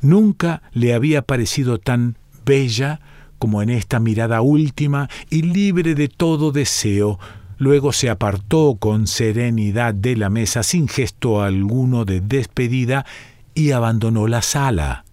Nunca 0.00 0.62
le 0.72 0.92
había 0.92 1.22
parecido 1.22 1.78
tan 1.78 2.18
bella 2.44 3.00
como 3.42 3.60
en 3.60 3.70
esta 3.70 3.98
mirada 3.98 4.40
última 4.40 5.10
y 5.28 5.42
libre 5.42 5.96
de 5.96 6.06
todo 6.06 6.52
deseo, 6.52 7.18
luego 7.58 7.92
se 7.92 8.08
apartó 8.08 8.76
con 8.78 9.08
serenidad 9.08 9.94
de 9.94 10.14
la 10.14 10.30
mesa 10.30 10.62
sin 10.62 10.86
gesto 10.86 11.42
alguno 11.42 12.04
de 12.04 12.20
despedida 12.20 13.04
y 13.52 13.72
abandonó 13.72 14.28
la 14.28 14.42
sala. 14.42 15.04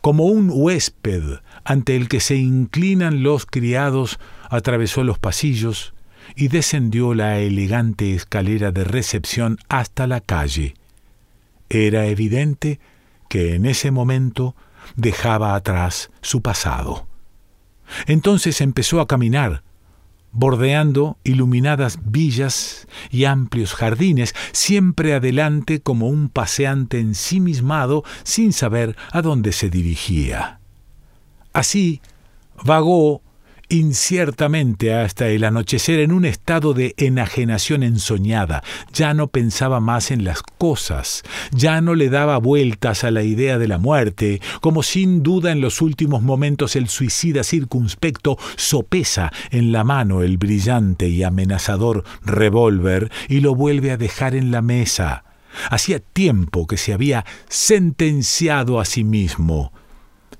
Como 0.00 0.24
un 0.24 0.50
huésped 0.52 1.38
ante 1.62 1.94
el 1.94 2.08
que 2.08 2.18
se 2.18 2.34
inclinan 2.34 3.22
los 3.22 3.46
criados, 3.46 4.18
atravesó 4.48 5.04
los 5.04 5.20
pasillos 5.20 5.94
y 6.34 6.48
descendió 6.48 7.14
la 7.14 7.38
elegante 7.38 8.12
escalera 8.12 8.72
de 8.72 8.82
recepción 8.82 9.58
hasta 9.68 10.08
la 10.08 10.20
calle. 10.20 10.74
Era 11.68 12.06
evidente 12.06 12.80
que 13.28 13.54
en 13.54 13.66
ese 13.66 13.92
momento 13.92 14.56
dejaba 14.96 15.54
atrás 15.54 16.10
su 16.22 16.42
pasado. 16.42 17.06
Entonces 18.06 18.60
empezó 18.60 19.00
a 19.00 19.06
caminar, 19.06 19.62
bordeando 20.32 21.18
iluminadas 21.24 21.98
villas 22.04 22.86
y 23.10 23.24
amplios 23.24 23.74
jardines, 23.74 24.34
siempre 24.52 25.14
adelante 25.14 25.80
como 25.80 26.08
un 26.08 26.28
paseante 26.28 27.00
ensimismado 27.00 28.04
sin 28.22 28.52
saber 28.52 28.96
a 29.12 29.22
dónde 29.22 29.52
se 29.52 29.70
dirigía. 29.70 30.60
Así 31.52 32.00
vagó 32.62 33.22
inciertamente 33.70 34.92
hasta 34.92 35.28
el 35.28 35.44
anochecer 35.44 36.00
en 36.00 36.12
un 36.12 36.24
estado 36.24 36.74
de 36.74 36.94
enajenación 36.98 37.82
ensoñada. 37.82 38.62
Ya 38.92 39.14
no 39.14 39.28
pensaba 39.28 39.80
más 39.80 40.10
en 40.10 40.24
las 40.24 40.42
cosas, 40.42 41.22
ya 41.52 41.80
no 41.80 41.94
le 41.94 42.10
daba 42.10 42.36
vueltas 42.38 43.04
a 43.04 43.10
la 43.10 43.22
idea 43.22 43.58
de 43.58 43.68
la 43.68 43.78
muerte, 43.78 44.40
como 44.60 44.82
sin 44.82 45.22
duda 45.22 45.52
en 45.52 45.60
los 45.60 45.80
últimos 45.80 46.22
momentos 46.22 46.76
el 46.76 46.88
suicida 46.88 47.44
circunspecto 47.44 48.36
sopesa 48.56 49.32
en 49.50 49.72
la 49.72 49.84
mano 49.84 50.22
el 50.22 50.36
brillante 50.36 51.08
y 51.08 51.22
amenazador 51.22 52.04
revólver 52.24 53.10
y 53.28 53.40
lo 53.40 53.54
vuelve 53.54 53.92
a 53.92 53.96
dejar 53.96 54.34
en 54.34 54.50
la 54.50 54.62
mesa. 54.62 55.24
Hacía 55.70 55.98
tiempo 55.98 56.66
que 56.66 56.76
se 56.76 56.92
había 56.92 57.24
sentenciado 57.48 58.80
a 58.80 58.84
sí 58.84 59.04
mismo. 59.04 59.72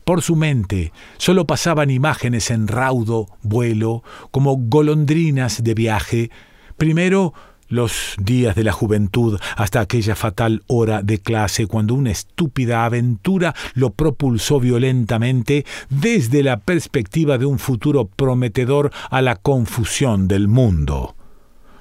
Por 0.04 0.23
su 0.23 0.37
mente. 0.37 0.92
Solo 1.19 1.47
pasaban 1.47 1.90
imágenes 1.90 2.50
en 2.50 2.69
raudo 2.69 3.28
vuelo, 3.42 4.02
como 4.30 4.57
golondrinas 4.57 5.62
de 5.62 5.75
viaje, 5.75 6.30
primero 6.76 7.35
los 7.71 8.16
días 8.21 8.54
de 8.57 8.64
la 8.64 8.73
juventud 8.73 9.40
hasta 9.57 9.80
aquella 9.80 10.16
fatal 10.16 10.62
hora 10.66 11.02
de 11.02 11.19
clase 11.19 11.66
cuando 11.66 11.95
una 11.95 12.11
estúpida 12.11 12.85
aventura 12.85 13.54
lo 13.75 13.90
propulsó 13.90 14.61
violentamente 14.61 15.64
desde 15.88 16.42
la 16.42 16.59
perspectiva 16.59 17.38
de 17.38 17.47
un 17.47 17.59
futuro 17.59 18.07
prometedor 18.07 18.90
a 19.09 19.23
la 19.23 19.37
confusión 19.37 20.28
del 20.28 20.49
mundo. 20.49 21.14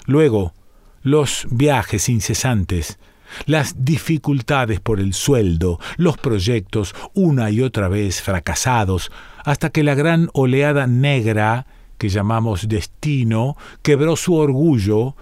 Luego, 0.06 0.54
los 1.02 1.48
viajes 1.50 2.08
incesantes, 2.08 3.00
las 3.46 3.84
dificultades 3.84 4.80
por 4.80 5.00
el 5.00 5.14
sueldo, 5.14 5.80
los 5.98 6.18
proyectos 6.18 6.96
una 7.14 7.50
y 7.50 7.62
otra 7.62 7.88
vez 7.88 8.22
fracasados, 8.22 9.12
hasta 9.46 9.70
que 9.70 9.84
la 9.84 9.96
gran 9.96 10.30
oleada 10.34 10.88
negra, 10.88 11.66
que 11.98 12.10
llamamos 12.10 12.68
destino, 12.68 13.58
quebró 13.82 14.16
su 14.16 14.36
orgullo 14.36 15.16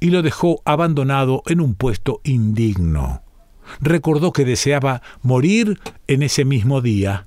y 0.00 0.10
lo 0.10 0.22
dejó 0.22 0.62
abandonado 0.64 1.42
en 1.46 1.60
un 1.60 1.74
puesto 1.74 2.20
indigno. 2.24 3.22
Recordó 3.80 4.32
que 4.32 4.44
deseaba 4.44 5.02
morir 5.22 5.78
en 6.08 6.22
ese 6.22 6.44
mismo 6.44 6.80
día. 6.80 7.26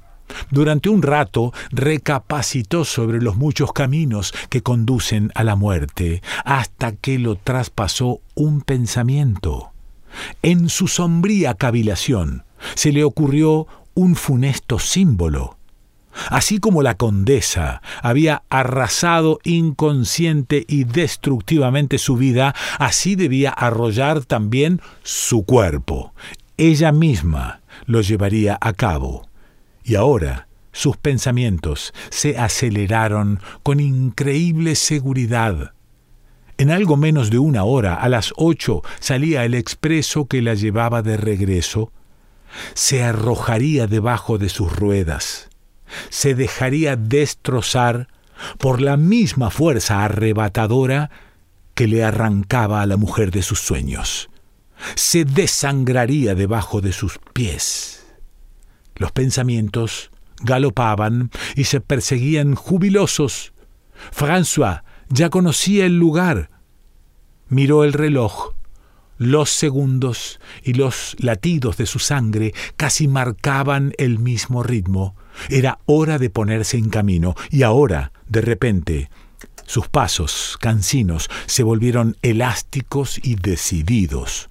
Durante 0.50 0.90
un 0.90 1.02
rato 1.02 1.54
recapacitó 1.72 2.84
sobre 2.84 3.22
los 3.22 3.38
muchos 3.38 3.72
caminos 3.72 4.34
que 4.50 4.62
conducen 4.62 5.32
a 5.36 5.44
la 5.44 5.56
muerte, 5.56 6.22
hasta 6.44 6.94
que 6.94 7.20
lo 7.20 7.36
traspasó 7.36 8.22
un 8.34 8.62
pensamiento. 8.62 9.75
En 10.42 10.70
su 10.70 10.88
sombría 10.88 11.54
cavilación 11.54 12.44
se 12.76 12.92
le 12.92 13.04
ocurrió 13.04 13.68
un 13.94 14.16
funesto 14.16 14.80
símbolo. 14.80 15.58
Así 16.30 16.60
como 16.60 16.82
la 16.82 16.96
condesa 16.96 17.82
había 18.02 18.44
arrasado 18.50 19.40
inconsciente 19.44 20.64
y 20.68 20.86
destructivamente 20.86 21.98
su 21.98 22.16
vida, 22.16 22.56
así 22.80 23.16
debía 23.16 23.50
arrollar 23.50 24.24
también 24.24 24.82
su 25.04 25.44
cuerpo. 25.44 26.14
Ella 26.58 26.92
misma 26.92 27.62
lo 27.86 28.02
llevaría 28.02 28.58
a 28.62 28.74
cabo. 28.74 29.28
Y 29.84 29.96
ahora 29.96 30.48
sus 30.72 30.98
pensamientos 30.98 31.94
se 32.10 32.38
aceleraron 32.38 33.40
con 33.64 33.80
increíble 33.80 34.76
seguridad. 34.76 35.74
En 36.58 36.72
algo 36.72 36.96
menos 36.96 37.30
de 37.30 37.38
una 37.38 37.64
hora, 37.66 37.96
a 37.96 38.08
las 38.08 38.34
ocho, 38.38 38.82
salía 39.00 39.44
el 39.44 39.54
expreso 39.54 40.28
que 40.28 40.42
la 40.42 40.54
llevaba 40.54 41.02
de 41.02 41.18
regreso. 41.18 41.92
Se 42.74 43.04
arrojaría 43.04 43.88
debajo 43.88 44.38
de 44.38 44.48
sus 44.48 44.74
ruedas. 44.74 45.50
Se 46.10 46.34
dejaría 46.34 46.96
destrozar 46.96 48.08
por 48.58 48.82
la 48.82 48.96
misma 48.96 49.50
fuerza 49.50 50.06
arrebatadora 50.06 51.10
que 51.74 51.88
le 51.88 52.04
arrancaba 52.04 52.82
a 52.82 52.86
la 52.86 52.96
mujer 52.96 53.32
de 53.32 53.42
sus 53.42 53.60
sueños. 53.60 54.30
Se 54.96 55.26
desangraría 55.26 56.36
debajo 56.36 56.80
de 56.80 56.94
sus 56.94 57.20
pies. 57.34 58.06
Los 58.96 59.12
pensamientos 59.12 60.10
galopaban 60.42 61.32
y 61.56 61.66
se 61.66 61.82
perseguían 61.82 62.56
jubilosos. 62.56 63.54
François 64.12 64.84
ya 65.10 65.30
conocía 65.30 65.86
el 65.86 65.98
lugar. 65.98 66.50
Miró 67.48 67.84
el 67.84 67.94
reloj. 67.94 68.54
Los 69.18 69.50
segundos 69.50 70.42
y 70.62 70.74
los 70.74 71.16
latidos 71.20 71.78
de 71.78 71.86
su 71.86 72.00
sangre 72.00 72.54
casi 72.76 73.08
marcaban 73.08 73.94
el 73.98 74.20
mismo 74.20 74.62
ritmo. 74.62 75.16
Era 75.50 75.80
hora 75.86 76.18
de 76.18 76.30
ponerse 76.30 76.78
en 76.78 76.90
camino, 76.90 77.34
y 77.50 77.64
ahora, 77.64 78.12
de 78.28 78.42
repente, 78.42 79.10
sus 79.66 79.88
pasos, 79.88 80.58
cansinos, 80.60 81.30
se 81.46 81.64
volvieron 81.64 82.18
elásticos 82.22 83.20
y 83.24 83.36
decididos. 83.36 84.50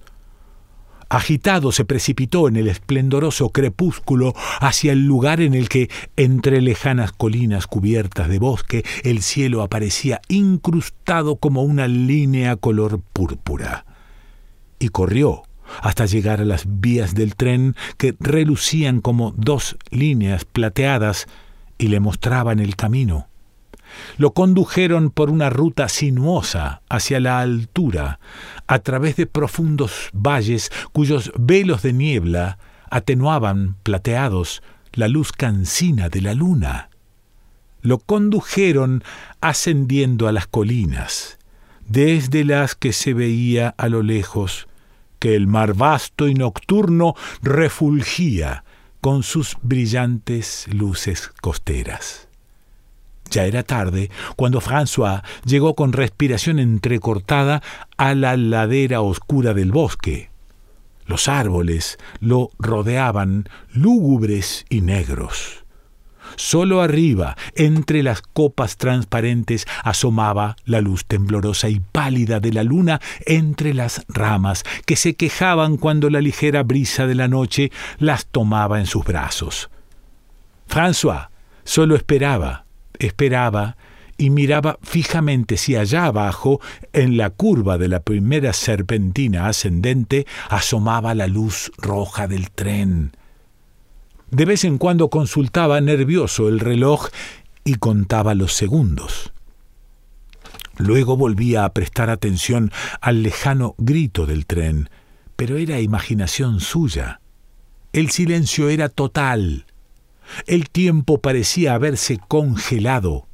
Agitado 1.09 1.71
se 1.71 1.85
precipitó 1.85 2.47
en 2.47 2.55
el 2.55 2.67
esplendoroso 2.67 3.49
crepúsculo 3.49 4.33
hacia 4.59 4.91
el 4.91 5.05
lugar 5.05 5.39
en 5.41 5.53
el 5.53 5.69
que, 5.69 5.89
entre 6.17 6.61
lejanas 6.61 7.11
colinas 7.11 7.67
cubiertas 7.67 8.27
de 8.27 8.39
bosque, 8.39 8.83
el 9.03 9.21
cielo 9.21 9.61
aparecía 9.61 10.21
incrustado 10.27 11.35
como 11.35 11.63
una 11.63 11.87
línea 11.87 12.55
color 12.55 13.01
púrpura. 13.13 13.85
Y 14.79 14.89
corrió 14.89 15.43
hasta 15.81 16.05
llegar 16.05 16.41
a 16.41 16.45
las 16.45 16.65
vías 16.79 17.15
del 17.15 17.35
tren 17.35 17.75
que 17.97 18.15
relucían 18.19 19.01
como 19.01 19.33
dos 19.37 19.77
líneas 19.89 20.45
plateadas 20.45 21.27
y 21.77 21.87
le 21.87 21.99
mostraban 21.99 22.59
el 22.59 22.75
camino. 22.75 23.27
Lo 24.17 24.31
condujeron 24.33 25.09
por 25.09 25.29
una 25.29 25.49
ruta 25.49 25.89
sinuosa 25.89 26.81
hacia 26.89 27.19
la 27.19 27.39
altura, 27.39 28.19
a 28.67 28.79
través 28.79 29.15
de 29.15 29.27
profundos 29.27 30.09
valles 30.13 30.71
cuyos 30.91 31.31
velos 31.37 31.81
de 31.81 31.93
niebla 31.93 32.57
atenuaban 32.89 33.75
plateados 33.83 34.61
la 34.93 35.07
luz 35.07 35.31
cansina 35.31 36.09
de 36.09 36.21
la 36.21 36.33
luna. 36.33 36.89
Lo 37.81 37.99
condujeron 37.99 39.03
ascendiendo 39.41 40.27
a 40.27 40.31
las 40.31 40.47
colinas, 40.47 41.37
desde 41.87 42.43
las 42.43 42.75
que 42.75 42.93
se 42.93 43.13
veía 43.13 43.75
a 43.77 43.89
lo 43.89 44.01
lejos 44.01 44.67
que 45.19 45.35
el 45.35 45.47
mar 45.47 45.73
vasto 45.73 46.27
y 46.27 46.33
nocturno 46.33 47.15
refulgía 47.41 48.63
con 49.01 49.23
sus 49.23 49.57
brillantes 49.61 50.67
luces 50.73 51.29
costeras. 51.41 52.24
Ya 53.29 53.45
era 53.45 53.63
tarde 53.63 54.11
cuando 54.35 54.61
François 54.61 55.23
llegó 55.45 55.75
con 55.75 55.93
respiración 55.93 56.59
entrecortada 56.59 57.61
a 57.97 58.15
la 58.15 58.37
ladera 58.37 59.01
oscura 59.01 59.53
del 59.53 59.71
bosque. 59.71 60.29
Los 61.05 61.27
árboles 61.27 61.97
lo 62.19 62.49
rodeaban 62.57 63.47
lúgubres 63.71 64.65
y 64.69 64.81
negros. 64.81 65.65
Solo 66.37 66.81
arriba, 66.81 67.37
entre 67.55 68.03
las 68.03 68.21
copas 68.21 68.77
transparentes, 68.77 69.65
asomaba 69.83 70.57
la 70.65 70.81
luz 70.81 71.05
temblorosa 71.05 71.69
y 71.69 71.79
pálida 71.79 72.39
de 72.39 72.51
la 72.51 72.63
luna 72.63 72.99
entre 73.25 73.73
las 73.73 74.03
ramas 74.09 74.63
que 74.85 74.95
se 74.95 75.15
quejaban 75.15 75.77
cuando 75.77 76.09
la 76.09 76.21
ligera 76.21 76.63
brisa 76.63 77.07
de 77.07 77.15
la 77.15 77.27
noche 77.27 77.71
las 77.99 78.25
tomaba 78.25 78.79
en 78.79 78.85
sus 78.85 79.05
brazos. 79.05 79.69
François 80.67 81.29
solo 81.63 81.95
esperaba 81.95 82.64
esperaba 82.99 83.77
y 84.17 84.29
miraba 84.29 84.79
fijamente 84.81 85.57
si 85.57 85.75
allá 85.75 86.05
abajo, 86.05 86.61
en 86.93 87.17
la 87.17 87.29
curva 87.29 87.77
de 87.77 87.87
la 87.87 87.99
primera 87.99 88.53
serpentina 88.53 89.47
ascendente, 89.47 90.25
asomaba 90.49 91.13
la 91.15 91.27
luz 91.27 91.71
roja 91.77 92.27
del 92.27 92.51
tren. 92.51 93.11
De 94.31 94.45
vez 94.45 94.63
en 94.63 94.77
cuando 94.77 95.09
consultaba 95.09 95.79
nervioso 95.81 96.47
el 96.47 96.59
reloj 96.59 97.09
y 97.63 97.75
contaba 97.75 98.35
los 98.35 98.53
segundos. 98.53 99.33
Luego 100.77 101.15
volvía 101.15 101.63
a 101.63 101.73
prestar 101.73 102.09
atención 102.09 102.71
al 103.01 103.23
lejano 103.23 103.75
grito 103.77 104.25
del 104.25 104.45
tren, 104.45 104.89
pero 105.35 105.57
era 105.57 105.79
imaginación 105.79 106.59
suya. 106.59 107.21
El 107.93 108.11
silencio 108.11 108.69
era 108.69 108.89
total. 108.89 109.65
El 110.47 110.69
tiempo 110.69 111.19
parecía 111.19 111.73
haberse 111.73 112.19
congelado. 112.27 113.27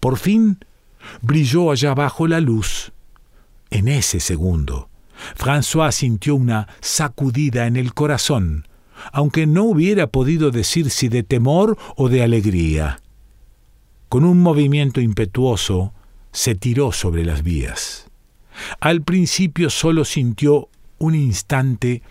Por 0.00 0.16
fin 0.16 0.58
brilló 1.22 1.70
allá 1.70 1.92
abajo 1.92 2.26
la 2.26 2.40
luz. 2.40 2.92
En 3.70 3.88
ese 3.88 4.20
segundo, 4.20 4.88
François 5.36 5.92
sintió 5.92 6.34
una 6.34 6.68
sacudida 6.80 7.66
en 7.66 7.76
el 7.76 7.94
corazón, 7.94 8.66
aunque 9.12 9.46
no 9.46 9.64
hubiera 9.64 10.08
podido 10.08 10.50
decir 10.50 10.90
si 10.90 11.08
de 11.08 11.22
temor 11.22 11.78
o 11.96 12.08
de 12.08 12.22
alegría. 12.22 13.00
Con 14.08 14.24
un 14.24 14.42
movimiento 14.42 15.00
impetuoso, 15.00 15.92
se 16.32 16.54
tiró 16.54 16.92
sobre 16.92 17.24
las 17.24 17.42
vías. 17.42 18.08
Al 18.80 19.02
principio 19.02 19.70
solo 19.70 20.04
sintió 20.04 20.68
un 20.98 21.14
instante 21.14 22.02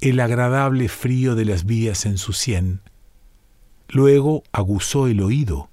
el 0.00 0.20
agradable 0.20 0.88
frío 0.88 1.34
de 1.34 1.44
las 1.44 1.64
vías 1.64 2.06
en 2.06 2.18
su 2.18 2.32
sien. 2.32 2.80
Luego 3.90 4.44
aguzó 4.52 5.06
el 5.06 5.20
oído. 5.20 5.68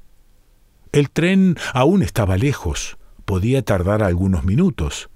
El 0.91 1.09
tren 1.11 1.55
aún 1.73 2.01
estaba 2.01 2.37
lejos, 2.37 2.97
podía 3.25 3.61
tardar 3.61 4.01
algunos 4.01 4.43
minutos. 4.43 5.09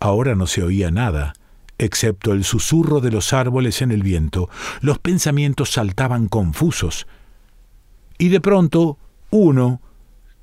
Ahora 0.00 0.34
no 0.34 0.46
se 0.46 0.62
oía 0.62 0.90
nada, 0.90 1.34
excepto 1.78 2.32
el 2.32 2.44
susurro 2.44 3.00
de 3.00 3.12
los 3.12 3.32
árboles 3.32 3.82
en 3.82 3.92
el 3.92 4.02
viento. 4.02 4.50
Los 4.80 4.98
pensamientos 4.98 5.70
saltaban 5.70 6.28
confusos. 6.28 7.06
Y 8.18 8.28
de 8.28 8.40
pronto, 8.40 8.98
uno, 9.30 9.80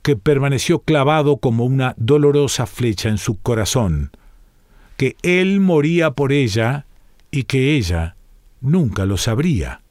que 0.02 0.16
permaneció 0.16 0.80
clavado 0.80 1.38
como 1.38 1.66
una 1.66 1.94
dolorosa 1.98 2.66
flecha 2.66 3.10
en 3.10 3.18
su 3.18 3.40
corazón, 3.42 4.12
que 4.96 5.18
él 5.24 5.60
moría 5.60 6.12
por 6.12 6.32
ella 6.32 6.86
y 7.32 7.44
que 7.44 7.76
ella 7.76 8.16
nunca 8.62 9.06
lo 9.06 9.18
sabría, 9.18 9.82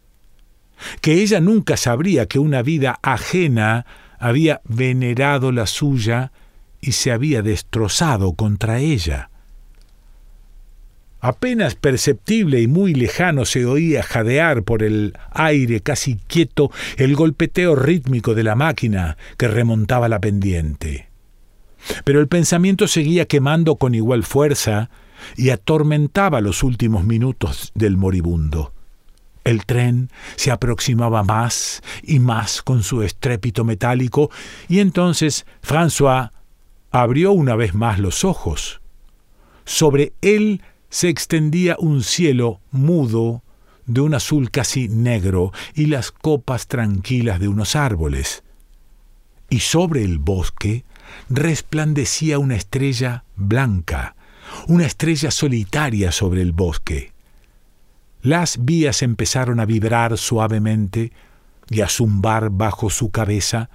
que 1.00 1.14
ella 1.14 1.40
nunca 1.40 1.76
sabría 1.76 2.26
que 2.26 2.38
una 2.38 2.62
vida 2.62 2.98
ajena 3.02 3.86
había 4.18 4.60
venerado 4.64 5.52
la 5.52 5.66
suya 5.66 6.32
y 6.80 6.92
se 6.92 7.12
había 7.12 7.42
destrozado 7.42 8.32
contra 8.34 8.78
ella. 8.78 9.30
Apenas 11.20 11.74
perceptible 11.74 12.60
y 12.60 12.68
muy 12.68 12.94
lejano 12.94 13.44
se 13.44 13.66
oía 13.66 14.04
jadear 14.04 14.62
por 14.62 14.84
el 14.84 15.14
aire 15.32 15.80
casi 15.80 16.16
quieto 16.16 16.70
el 16.96 17.16
golpeteo 17.16 17.74
rítmico 17.74 18.34
de 18.34 18.44
la 18.44 18.54
máquina 18.54 19.16
que 19.36 19.48
remontaba 19.48 20.08
la 20.08 20.20
pendiente. 20.20 21.08
Pero 22.04 22.20
el 22.20 22.28
pensamiento 22.28 22.86
seguía 22.86 23.26
quemando 23.26 23.76
con 23.76 23.96
igual 23.96 24.22
fuerza 24.22 24.90
y 25.36 25.50
atormentaba 25.50 26.40
los 26.40 26.62
últimos 26.62 27.04
minutos 27.04 27.72
del 27.74 27.96
moribundo. 27.96 28.72
El 29.48 29.64
tren 29.64 30.10
se 30.36 30.50
aproximaba 30.50 31.22
más 31.22 31.80
y 32.02 32.18
más 32.18 32.60
con 32.60 32.82
su 32.82 33.02
estrépito 33.02 33.64
metálico, 33.64 34.30
y 34.68 34.80
entonces 34.80 35.46
François 35.66 36.32
abrió 36.90 37.32
una 37.32 37.56
vez 37.56 37.72
más 37.72 37.98
los 37.98 38.26
ojos. 38.26 38.82
Sobre 39.64 40.12
él 40.20 40.60
se 40.90 41.08
extendía 41.08 41.76
un 41.78 42.02
cielo 42.02 42.60
mudo 42.72 43.42
de 43.86 44.02
un 44.02 44.12
azul 44.12 44.50
casi 44.50 44.90
negro 44.90 45.50
y 45.74 45.86
las 45.86 46.12
copas 46.12 46.66
tranquilas 46.66 47.40
de 47.40 47.48
unos 47.48 47.74
árboles. 47.74 48.42
Y 49.48 49.60
sobre 49.60 50.04
el 50.04 50.18
bosque 50.18 50.84
resplandecía 51.30 52.38
una 52.38 52.56
estrella 52.56 53.24
blanca, 53.34 54.14
una 54.66 54.84
estrella 54.84 55.30
solitaria 55.30 56.12
sobre 56.12 56.42
el 56.42 56.52
bosque. 56.52 57.14
Las 58.22 58.64
vías 58.64 59.02
empezaron 59.02 59.60
a 59.60 59.66
vibrar 59.66 60.18
suavemente 60.18 61.12
y 61.70 61.80
a 61.80 61.88
zumbar 61.88 62.50
bajo 62.50 62.90
su 62.90 63.10
cabeza, 63.10 63.70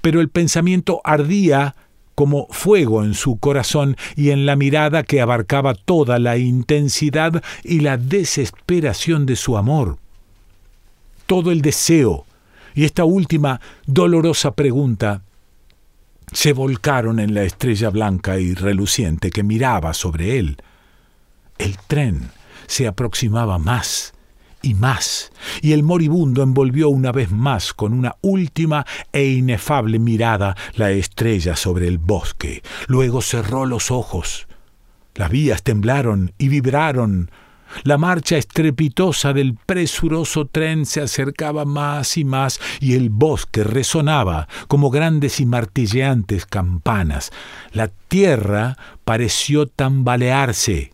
pero 0.00 0.20
el 0.20 0.28
pensamiento 0.28 1.00
ardía 1.04 1.74
como 2.14 2.48
fuego 2.50 3.02
en 3.02 3.14
su 3.14 3.38
corazón 3.38 3.96
y 4.14 4.30
en 4.30 4.44
la 4.44 4.54
mirada 4.54 5.04
que 5.04 5.22
abarcaba 5.22 5.74
toda 5.74 6.18
la 6.18 6.36
intensidad 6.36 7.42
y 7.64 7.80
la 7.80 7.96
desesperación 7.96 9.24
de 9.24 9.36
su 9.36 9.56
amor. 9.56 9.96
Todo 11.24 11.50
el 11.50 11.62
deseo 11.62 12.26
y 12.74 12.84
esta 12.84 13.04
última 13.04 13.60
dolorosa 13.86 14.50
pregunta 14.52 15.22
se 16.32 16.52
volcaron 16.52 17.18
en 17.18 17.34
la 17.34 17.42
estrella 17.44 17.88
blanca 17.90 18.38
y 18.38 18.54
reluciente 18.54 19.30
que 19.30 19.42
miraba 19.42 19.94
sobre 19.94 20.38
él. 20.38 20.58
El 21.58 21.78
tren 21.78 22.30
se 22.70 22.86
aproximaba 22.86 23.58
más 23.58 24.14
y 24.62 24.74
más, 24.74 25.32
y 25.60 25.72
el 25.72 25.82
moribundo 25.82 26.42
envolvió 26.44 26.88
una 26.88 27.10
vez 27.10 27.32
más 27.32 27.72
con 27.72 27.92
una 27.92 28.14
última 28.20 28.86
e 29.12 29.24
inefable 29.24 29.98
mirada 29.98 30.56
la 30.76 30.92
estrella 30.92 31.56
sobre 31.56 31.88
el 31.88 31.98
bosque. 31.98 32.62
Luego 32.86 33.22
cerró 33.22 33.66
los 33.66 33.90
ojos. 33.90 34.46
Las 35.16 35.30
vías 35.30 35.64
temblaron 35.64 36.32
y 36.38 36.48
vibraron. 36.48 37.32
La 37.82 37.98
marcha 37.98 38.36
estrepitosa 38.36 39.32
del 39.32 39.54
presuroso 39.54 40.46
tren 40.46 40.86
se 40.86 41.00
acercaba 41.00 41.64
más 41.64 42.16
y 42.18 42.24
más 42.24 42.60
y 42.78 42.94
el 42.94 43.10
bosque 43.10 43.64
resonaba 43.64 44.46
como 44.68 44.90
grandes 44.90 45.40
y 45.40 45.46
martilleantes 45.46 46.46
campanas. 46.46 47.32
La 47.72 47.88
tierra 47.88 48.76
pareció 49.04 49.66
tambalearse 49.66 50.92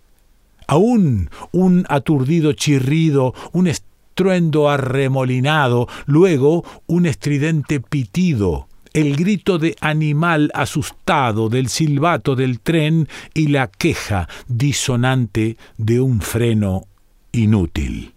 aún 0.66 1.30
un 1.52 1.84
aturdido 1.88 2.52
chirrido, 2.52 3.34
un 3.52 3.68
estruendo 3.68 4.68
arremolinado, 4.68 5.88
luego 6.06 6.64
un 6.86 7.06
estridente 7.06 7.80
pitido, 7.80 8.68
el 8.92 9.16
grito 9.16 9.58
de 9.58 9.76
animal 9.80 10.50
asustado 10.54 11.48
del 11.48 11.68
silbato 11.68 12.34
del 12.34 12.60
tren 12.60 13.08
y 13.34 13.48
la 13.48 13.66
queja 13.68 14.28
disonante 14.48 15.58
de 15.76 16.00
un 16.00 16.22
freno 16.22 16.84
inútil. 17.32 18.14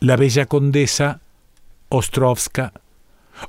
La 0.00 0.14
bella 0.14 0.46
condesa 0.46 1.20
Ostrovska 1.88 2.72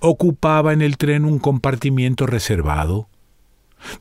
ocupaba 0.01 0.73
en 0.73 0.81
el 0.81 0.97
tren 0.97 1.25
un 1.25 1.37
compartimiento 1.37 2.25
reservado. 2.25 3.07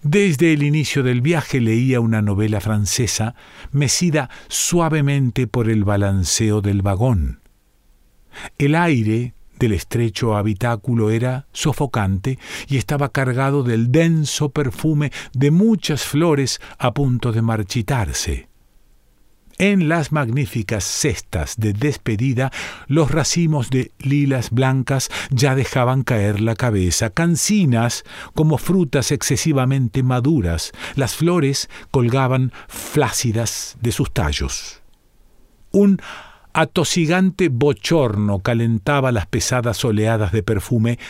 Desde 0.03 0.53
el 0.53 0.63
inicio 0.63 1.03
del 1.03 1.21
viaje 1.21 1.61
leía 1.61 2.01
una 2.01 2.23
novela 2.23 2.61
francesa 2.61 3.35
mecida 3.73 4.31
suavemente 4.49 5.47
por 5.47 5.69
el 5.69 5.85
balanceo 5.85 6.61
del 6.61 6.83
vagón. 6.83 7.41
El 8.59 8.75
aire 8.75 9.35
del 9.59 9.73
estrecho 9.73 10.37
habitáculo 10.37 11.11
era 11.11 11.49
sofocante 11.53 12.39
y 12.69 12.77
estaba 12.77 13.11
cargado 13.11 13.63
del 13.63 13.91
denso 13.91 14.51
perfume 14.51 15.11
de 15.33 15.51
muchas 15.51 16.05
flores 16.05 16.61
a 16.79 16.95
punto 16.95 17.33
de 17.33 17.43
marchitarse. 17.43 18.48
En 19.61 19.89
las 19.89 20.13
magníficas 20.13 20.85
cestas 20.85 21.57
de 21.57 21.73
despedida, 21.73 22.53
los 22.87 23.11
racimos 23.11 23.71
de 23.71 23.91
lilas 23.99 24.51
blancas 24.51 25.11
ya 25.31 25.57
dejaban 25.57 26.05
caer 26.05 26.41
la 26.41 26.55
cabeza, 26.55 27.11
cancinas 27.11 28.05
como 28.35 28.59
frutas 28.59 29.11
excesivamente 29.11 30.05
maduras, 30.05 30.71
las 30.95 31.17
flores 31.17 31.69
colgaban 31.91 32.53
flácidas 32.69 33.77
de 33.81 33.91
sus 33.91 34.13
tallos. 34.13 34.81
Un 35.73 36.01
atosigante 36.53 37.49
bochorno 37.49 38.39
calentaba 38.39 39.11
las 39.11 39.27
pesadas 39.27 39.85
oleadas 39.85 40.31
de 40.31 40.45
perfume, 40.45 41.01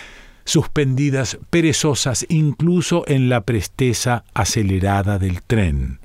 suspendidas 0.47 1.39
perezosas 1.51 2.25
incluso 2.31 3.05
en 3.09 3.29
la 3.29 3.43
presteza 3.43 4.25
acelerada 4.33 5.19
del 5.19 5.43
tren. 5.43 6.01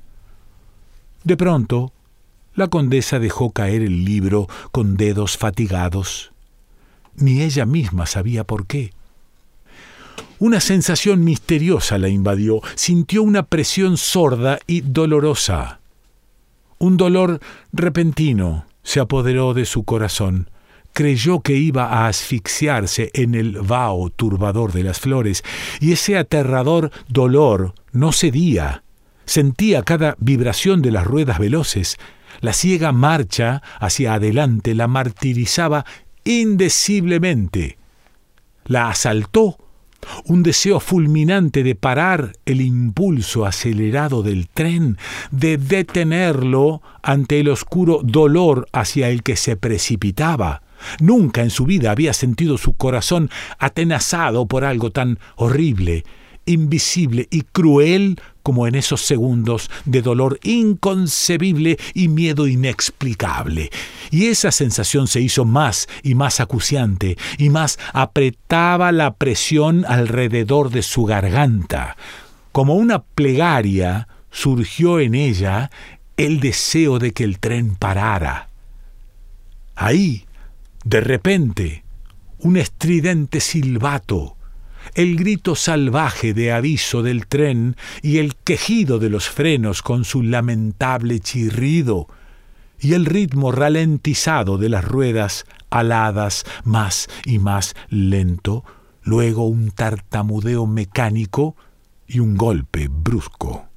De 1.24 1.38
pronto, 1.38 1.93
la 2.54 2.68
condesa 2.68 3.18
dejó 3.18 3.50
caer 3.50 3.82
el 3.82 4.04
libro 4.04 4.48
con 4.72 4.96
dedos 4.96 5.36
fatigados. 5.36 6.32
Ni 7.16 7.42
ella 7.42 7.66
misma 7.66 8.06
sabía 8.06 8.44
por 8.44 8.66
qué. 8.66 8.92
Una 10.38 10.60
sensación 10.60 11.24
misteriosa 11.24 11.96
la 11.98 12.08
invadió, 12.08 12.60
sintió 12.74 13.22
una 13.22 13.44
presión 13.44 13.96
sorda 13.96 14.58
y 14.66 14.80
dolorosa. 14.80 15.80
Un 16.78 16.96
dolor 16.96 17.40
repentino 17.72 18.66
se 18.82 19.00
apoderó 19.00 19.54
de 19.54 19.64
su 19.64 19.84
corazón. 19.84 20.50
Creyó 20.92 21.40
que 21.40 21.54
iba 21.54 21.86
a 21.86 22.08
asfixiarse 22.08 23.10
en 23.14 23.34
el 23.34 23.58
vaho 23.60 24.10
turbador 24.10 24.72
de 24.72 24.84
las 24.84 25.00
flores, 25.00 25.42
y 25.80 25.92
ese 25.92 26.16
aterrador 26.18 26.90
dolor 27.08 27.74
no 27.92 28.12
cedía. 28.12 28.84
Sentía 29.24 29.82
cada 29.82 30.14
vibración 30.18 30.82
de 30.82 30.90
las 30.90 31.04
ruedas 31.04 31.38
veloces, 31.38 31.96
la 32.40 32.52
ciega 32.52 32.92
marcha 32.92 33.62
hacia 33.80 34.14
adelante 34.14 34.74
la 34.74 34.88
martirizaba 34.88 35.84
indeciblemente. 36.24 37.78
La 38.66 38.88
asaltó 38.88 39.58
un 40.26 40.42
deseo 40.42 40.80
fulminante 40.80 41.62
de 41.62 41.74
parar 41.74 42.32
el 42.44 42.60
impulso 42.60 43.46
acelerado 43.46 44.22
del 44.22 44.48
tren, 44.48 44.98
de 45.30 45.56
detenerlo 45.56 46.82
ante 47.02 47.40
el 47.40 47.48
oscuro 47.48 48.00
dolor 48.02 48.68
hacia 48.72 49.08
el 49.08 49.22
que 49.22 49.36
se 49.36 49.56
precipitaba. 49.56 50.62
Nunca 51.00 51.42
en 51.42 51.50
su 51.50 51.64
vida 51.64 51.90
había 51.90 52.12
sentido 52.12 52.58
su 52.58 52.74
corazón 52.74 53.30
atenazado 53.58 54.46
por 54.46 54.64
algo 54.64 54.90
tan 54.90 55.18
horrible, 55.36 56.04
invisible 56.46 57.28
y 57.30 57.42
cruel 57.42 58.20
como 58.42 58.66
en 58.66 58.74
esos 58.74 59.00
segundos 59.00 59.70
de 59.86 60.02
dolor 60.02 60.38
inconcebible 60.42 61.78
y 61.94 62.08
miedo 62.08 62.46
inexplicable. 62.46 63.70
Y 64.10 64.26
esa 64.26 64.52
sensación 64.52 65.08
se 65.08 65.20
hizo 65.20 65.44
más 65.44 65.88
y 66.02 66.14
más 66.14 66.40
acuciante, 66.40 67.16
y 67.38 67.48
más 67.48 67.78
apretaba 67.92 68.92
la 68.92 69.14
presión 69.14 69.84
alrededor 69.88 70.70
de 70.70 70.82
su 70.82 71.04
garganta. 71.04 71.96
Como 72.52 72.74
una 72.74 73.02
plegaria, 73.02 74.08
surgió 74.30 75.00
en 75.00 75.14
ella 75.14 75.70
el 76.16 76.40
deseo 76.40 76.98
de 76.98 77.12
que 77.12 77.24
el 77.24 77.38
tren 77.38 77.76
parara. 77.76 78.50
Ahí, 79.74 80.26
de 80.84 81.00
repente, 81.00 81.84
un 82.38 82.56
estridente 82.56 83.40
silbato, 83.40 84.33
el 84.94 85.16
grito 85.16 85.54
salvaje 85.54 86.34
de 86.34 86.52
aviso 86.52 87.02
del 87.02 87.26
tren 87.26 87.76
y 88.02 88.18
el 88.18 88.36
quejido 88.36 88.98
de 88.98 89.10
los 89.10 89.28
frenos 89.28 89.82
con 89.82 90.04
su 90.04 90.22
lamentable 90.22 91.20
chirrido, 91.20 92.08
y 92.80 92.92
el 92.94 93.06
ritmo 93.06 93.50
ralentizado 93.50 94.58
de 94.58 94.68
las 94.68 94.84
ruedas 94.84 95.46
aladas 95.70 96.44
más 96.64 97.08
y 97.24 97.38
más 97.38 97.74
lento, 97.88 98.64
luego 99.02 99.46
un 99.46 99.70
tartamudeo 99.70 100.66
mecánico 100.66 101.56
y 102.06 102.18
un 102.18 102.36
golpe 102.36 102.88
brusco. 102.88 103.68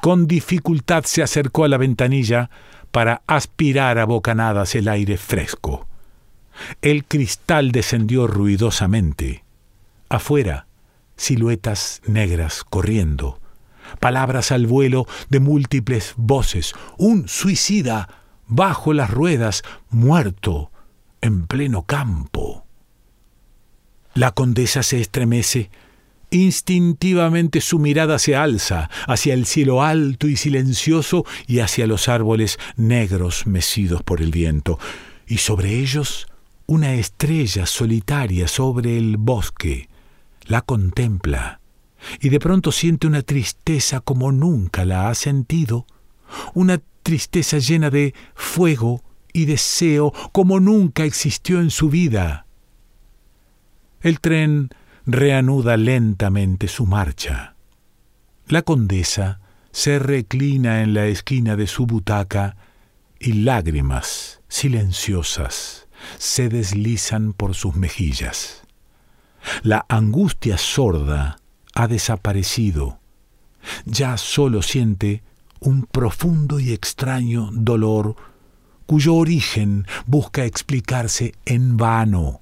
Con 0.00 0.26
dificultad 0.26 1.04
se 1.04 1.22
acercó 1.22 1.64
a 1.64 1.68
la 1.68 1.76
ventanilla 1.76 2.50
para 2.90 3.22
aspirar 3.26 3.98
a 3.98 4.04
bocanadas 4.04 4.74
el 4.74 4.88
aire 4.88 5.16
fresco. 5.16 5.86
El 6.82 7.04
cristal 7.04 7.72
descendió 7.72 8.26
ruidosamente. 8.26 9.41
Afuera, 10.12 10.66
siluetas 11.16 12.02
negras 12.06 12.64
corriendo, 12.68 13.40
palabras 13.98 14.52
al 14.52 14.66
vuelo 14.66 15.06
de 15.30 15.40
múltiples 15.40 16.12
voces, 16.18 16.74
un 16.98 17.28
suicida 17.28 18.10
bajo 18.46 18.92
las 18.92 19.10
ruedas, 19.10 19.62
muerto, 19.88 20.70
en 21.22 21.46
pleno 21.46 21.86
campo. 21.86 22.66
La 24.12 24.32
condesa 24.32 24.82
se 24.82 25.00
estremece, 25.00 25.70
instintivamente 26.30 27.62
su 27.62 27.78
mirada 27.78 28.18
se 28.18 28.36
alza 28.36 28.90
hacia 29.06 29.32
el 29.32 29.46
cielo 29.46 29.82
alto 29.82 30.28
y 30.28 30.36
silencioso 30.36 31.24
y 31.46 31.60
hacia 31.60 31.86
los 31.86 32.10
árboles 32.10 32.58
negros 32.76 33.46
mecidos 33.46 34.02
por 34.02 34.20
el 34.20 34.30
viento, 34.30 34.78
y 35.26 35.38
sobre 35.38 35.78
ellos 35.78 36.26
una 36.66 36.92
estrella 36.92 37.64
solitaria 37.64 38.46
sobre 38.46 38.98
el 38.98 39.16
bosque, 39.16 39.88
la 40.52 40.60
contempla 40.60 41.60
y 42.20 42.28
de 42.28 42.38
pronto 42.38 42.72
siente 42.72 43.06
una 43.06 43.22
tristeza 43.22 44.00
como 44.00 44.32
nunca 44.32 44.84
la 44.84 45.08
ha 45.08 45.14
sentido, 45.14 45.86
una 46.52 46.78
tristeza 47.02 47.56
llena 47.56 47.88
de 47.88 48.14
fuego 48.34 49.02
y 49.32 49.46
deseo 49.46 50.12
como 50.30 50.60
nunca 50.60 51.04
existió 51.04 51.58
en 51.58 51.70
su 51.70 51.88
vida. 51.88 52.44
El 54.02 54.20
tren 54.20 54.68
reanuda 55.06 55.78
lentamente 55.78 56.68
su 56.68 56.84
marcha. 56.84 57.54
La 58.46 58.60
condesa 58.60 59.40
se 59.70 59.98
reclina 59.98 60.82
en 60.82 60.92
la 60.92 61.06
esquina 61.06 61.56
de 61.56 61.66
su 61.66 61.86
butaca 61.86 62.56
y 63.18 63.32
lágrimas 63.32 64.42
silenciosas 64.48 65.88
se 66.18 66.50
deslizan 66.50 67.32
por 67.32 67.54
sus 67.54 67.74
mejillas. 67.74 68.61
La 69.62 69.84
angustia 69.88 70.58
sorda 70.58 71.38
ha 71.74 71.88
desaparecido. 71.88 72.98
Ya 73.84 74.16
solo 74.16 74.62
siente 74.62 75.22
un 75.60 75.84
profundo 75.84 76.58
y 76.58 76.72
extraño 76.72 77.50
dolor 77.52 78.16
cuyo 78.86 79.14
origen 79.14 79.86
busca 80.06 80.44
explicarse 80.44 81.34
en 81.44 81.76
vano. 81.76 82.40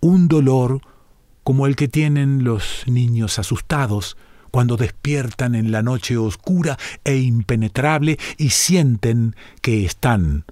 Un 0.00 0.28
dolor 0.28 0.80
como 1.44 1.66
el 1.66 1.76
que 1.76 1.88
tienen 1.88 2.44
los 2.44 2.84
niños 2.86 3.38
asustados 3.38 4.16
cuando 4.50 4.76
despiertan 4.76 5.54
en 5.54 5.70
la 5.70 5.82
noche 5.82 6.16
oscura 6.16 6.78
e 7.04 7.16
impenetrable 7.16 8.18
y 8.36 8.50
sienten 8.50 9.36
que 9.60 9.84
están 9.84 10.44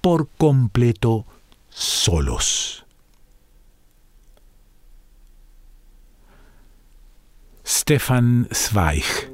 por 0.00 0.28
completo 0.36 1.26
solos. 1.68 2.81
Stefan 7.74 8.46
Zweig. 8.52 9.30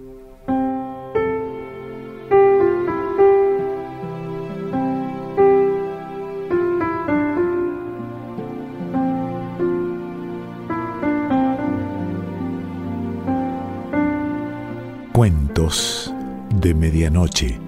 Cuentos 15.12 16.14
de 16.62 16.74
Medianoche. 16.74 17.67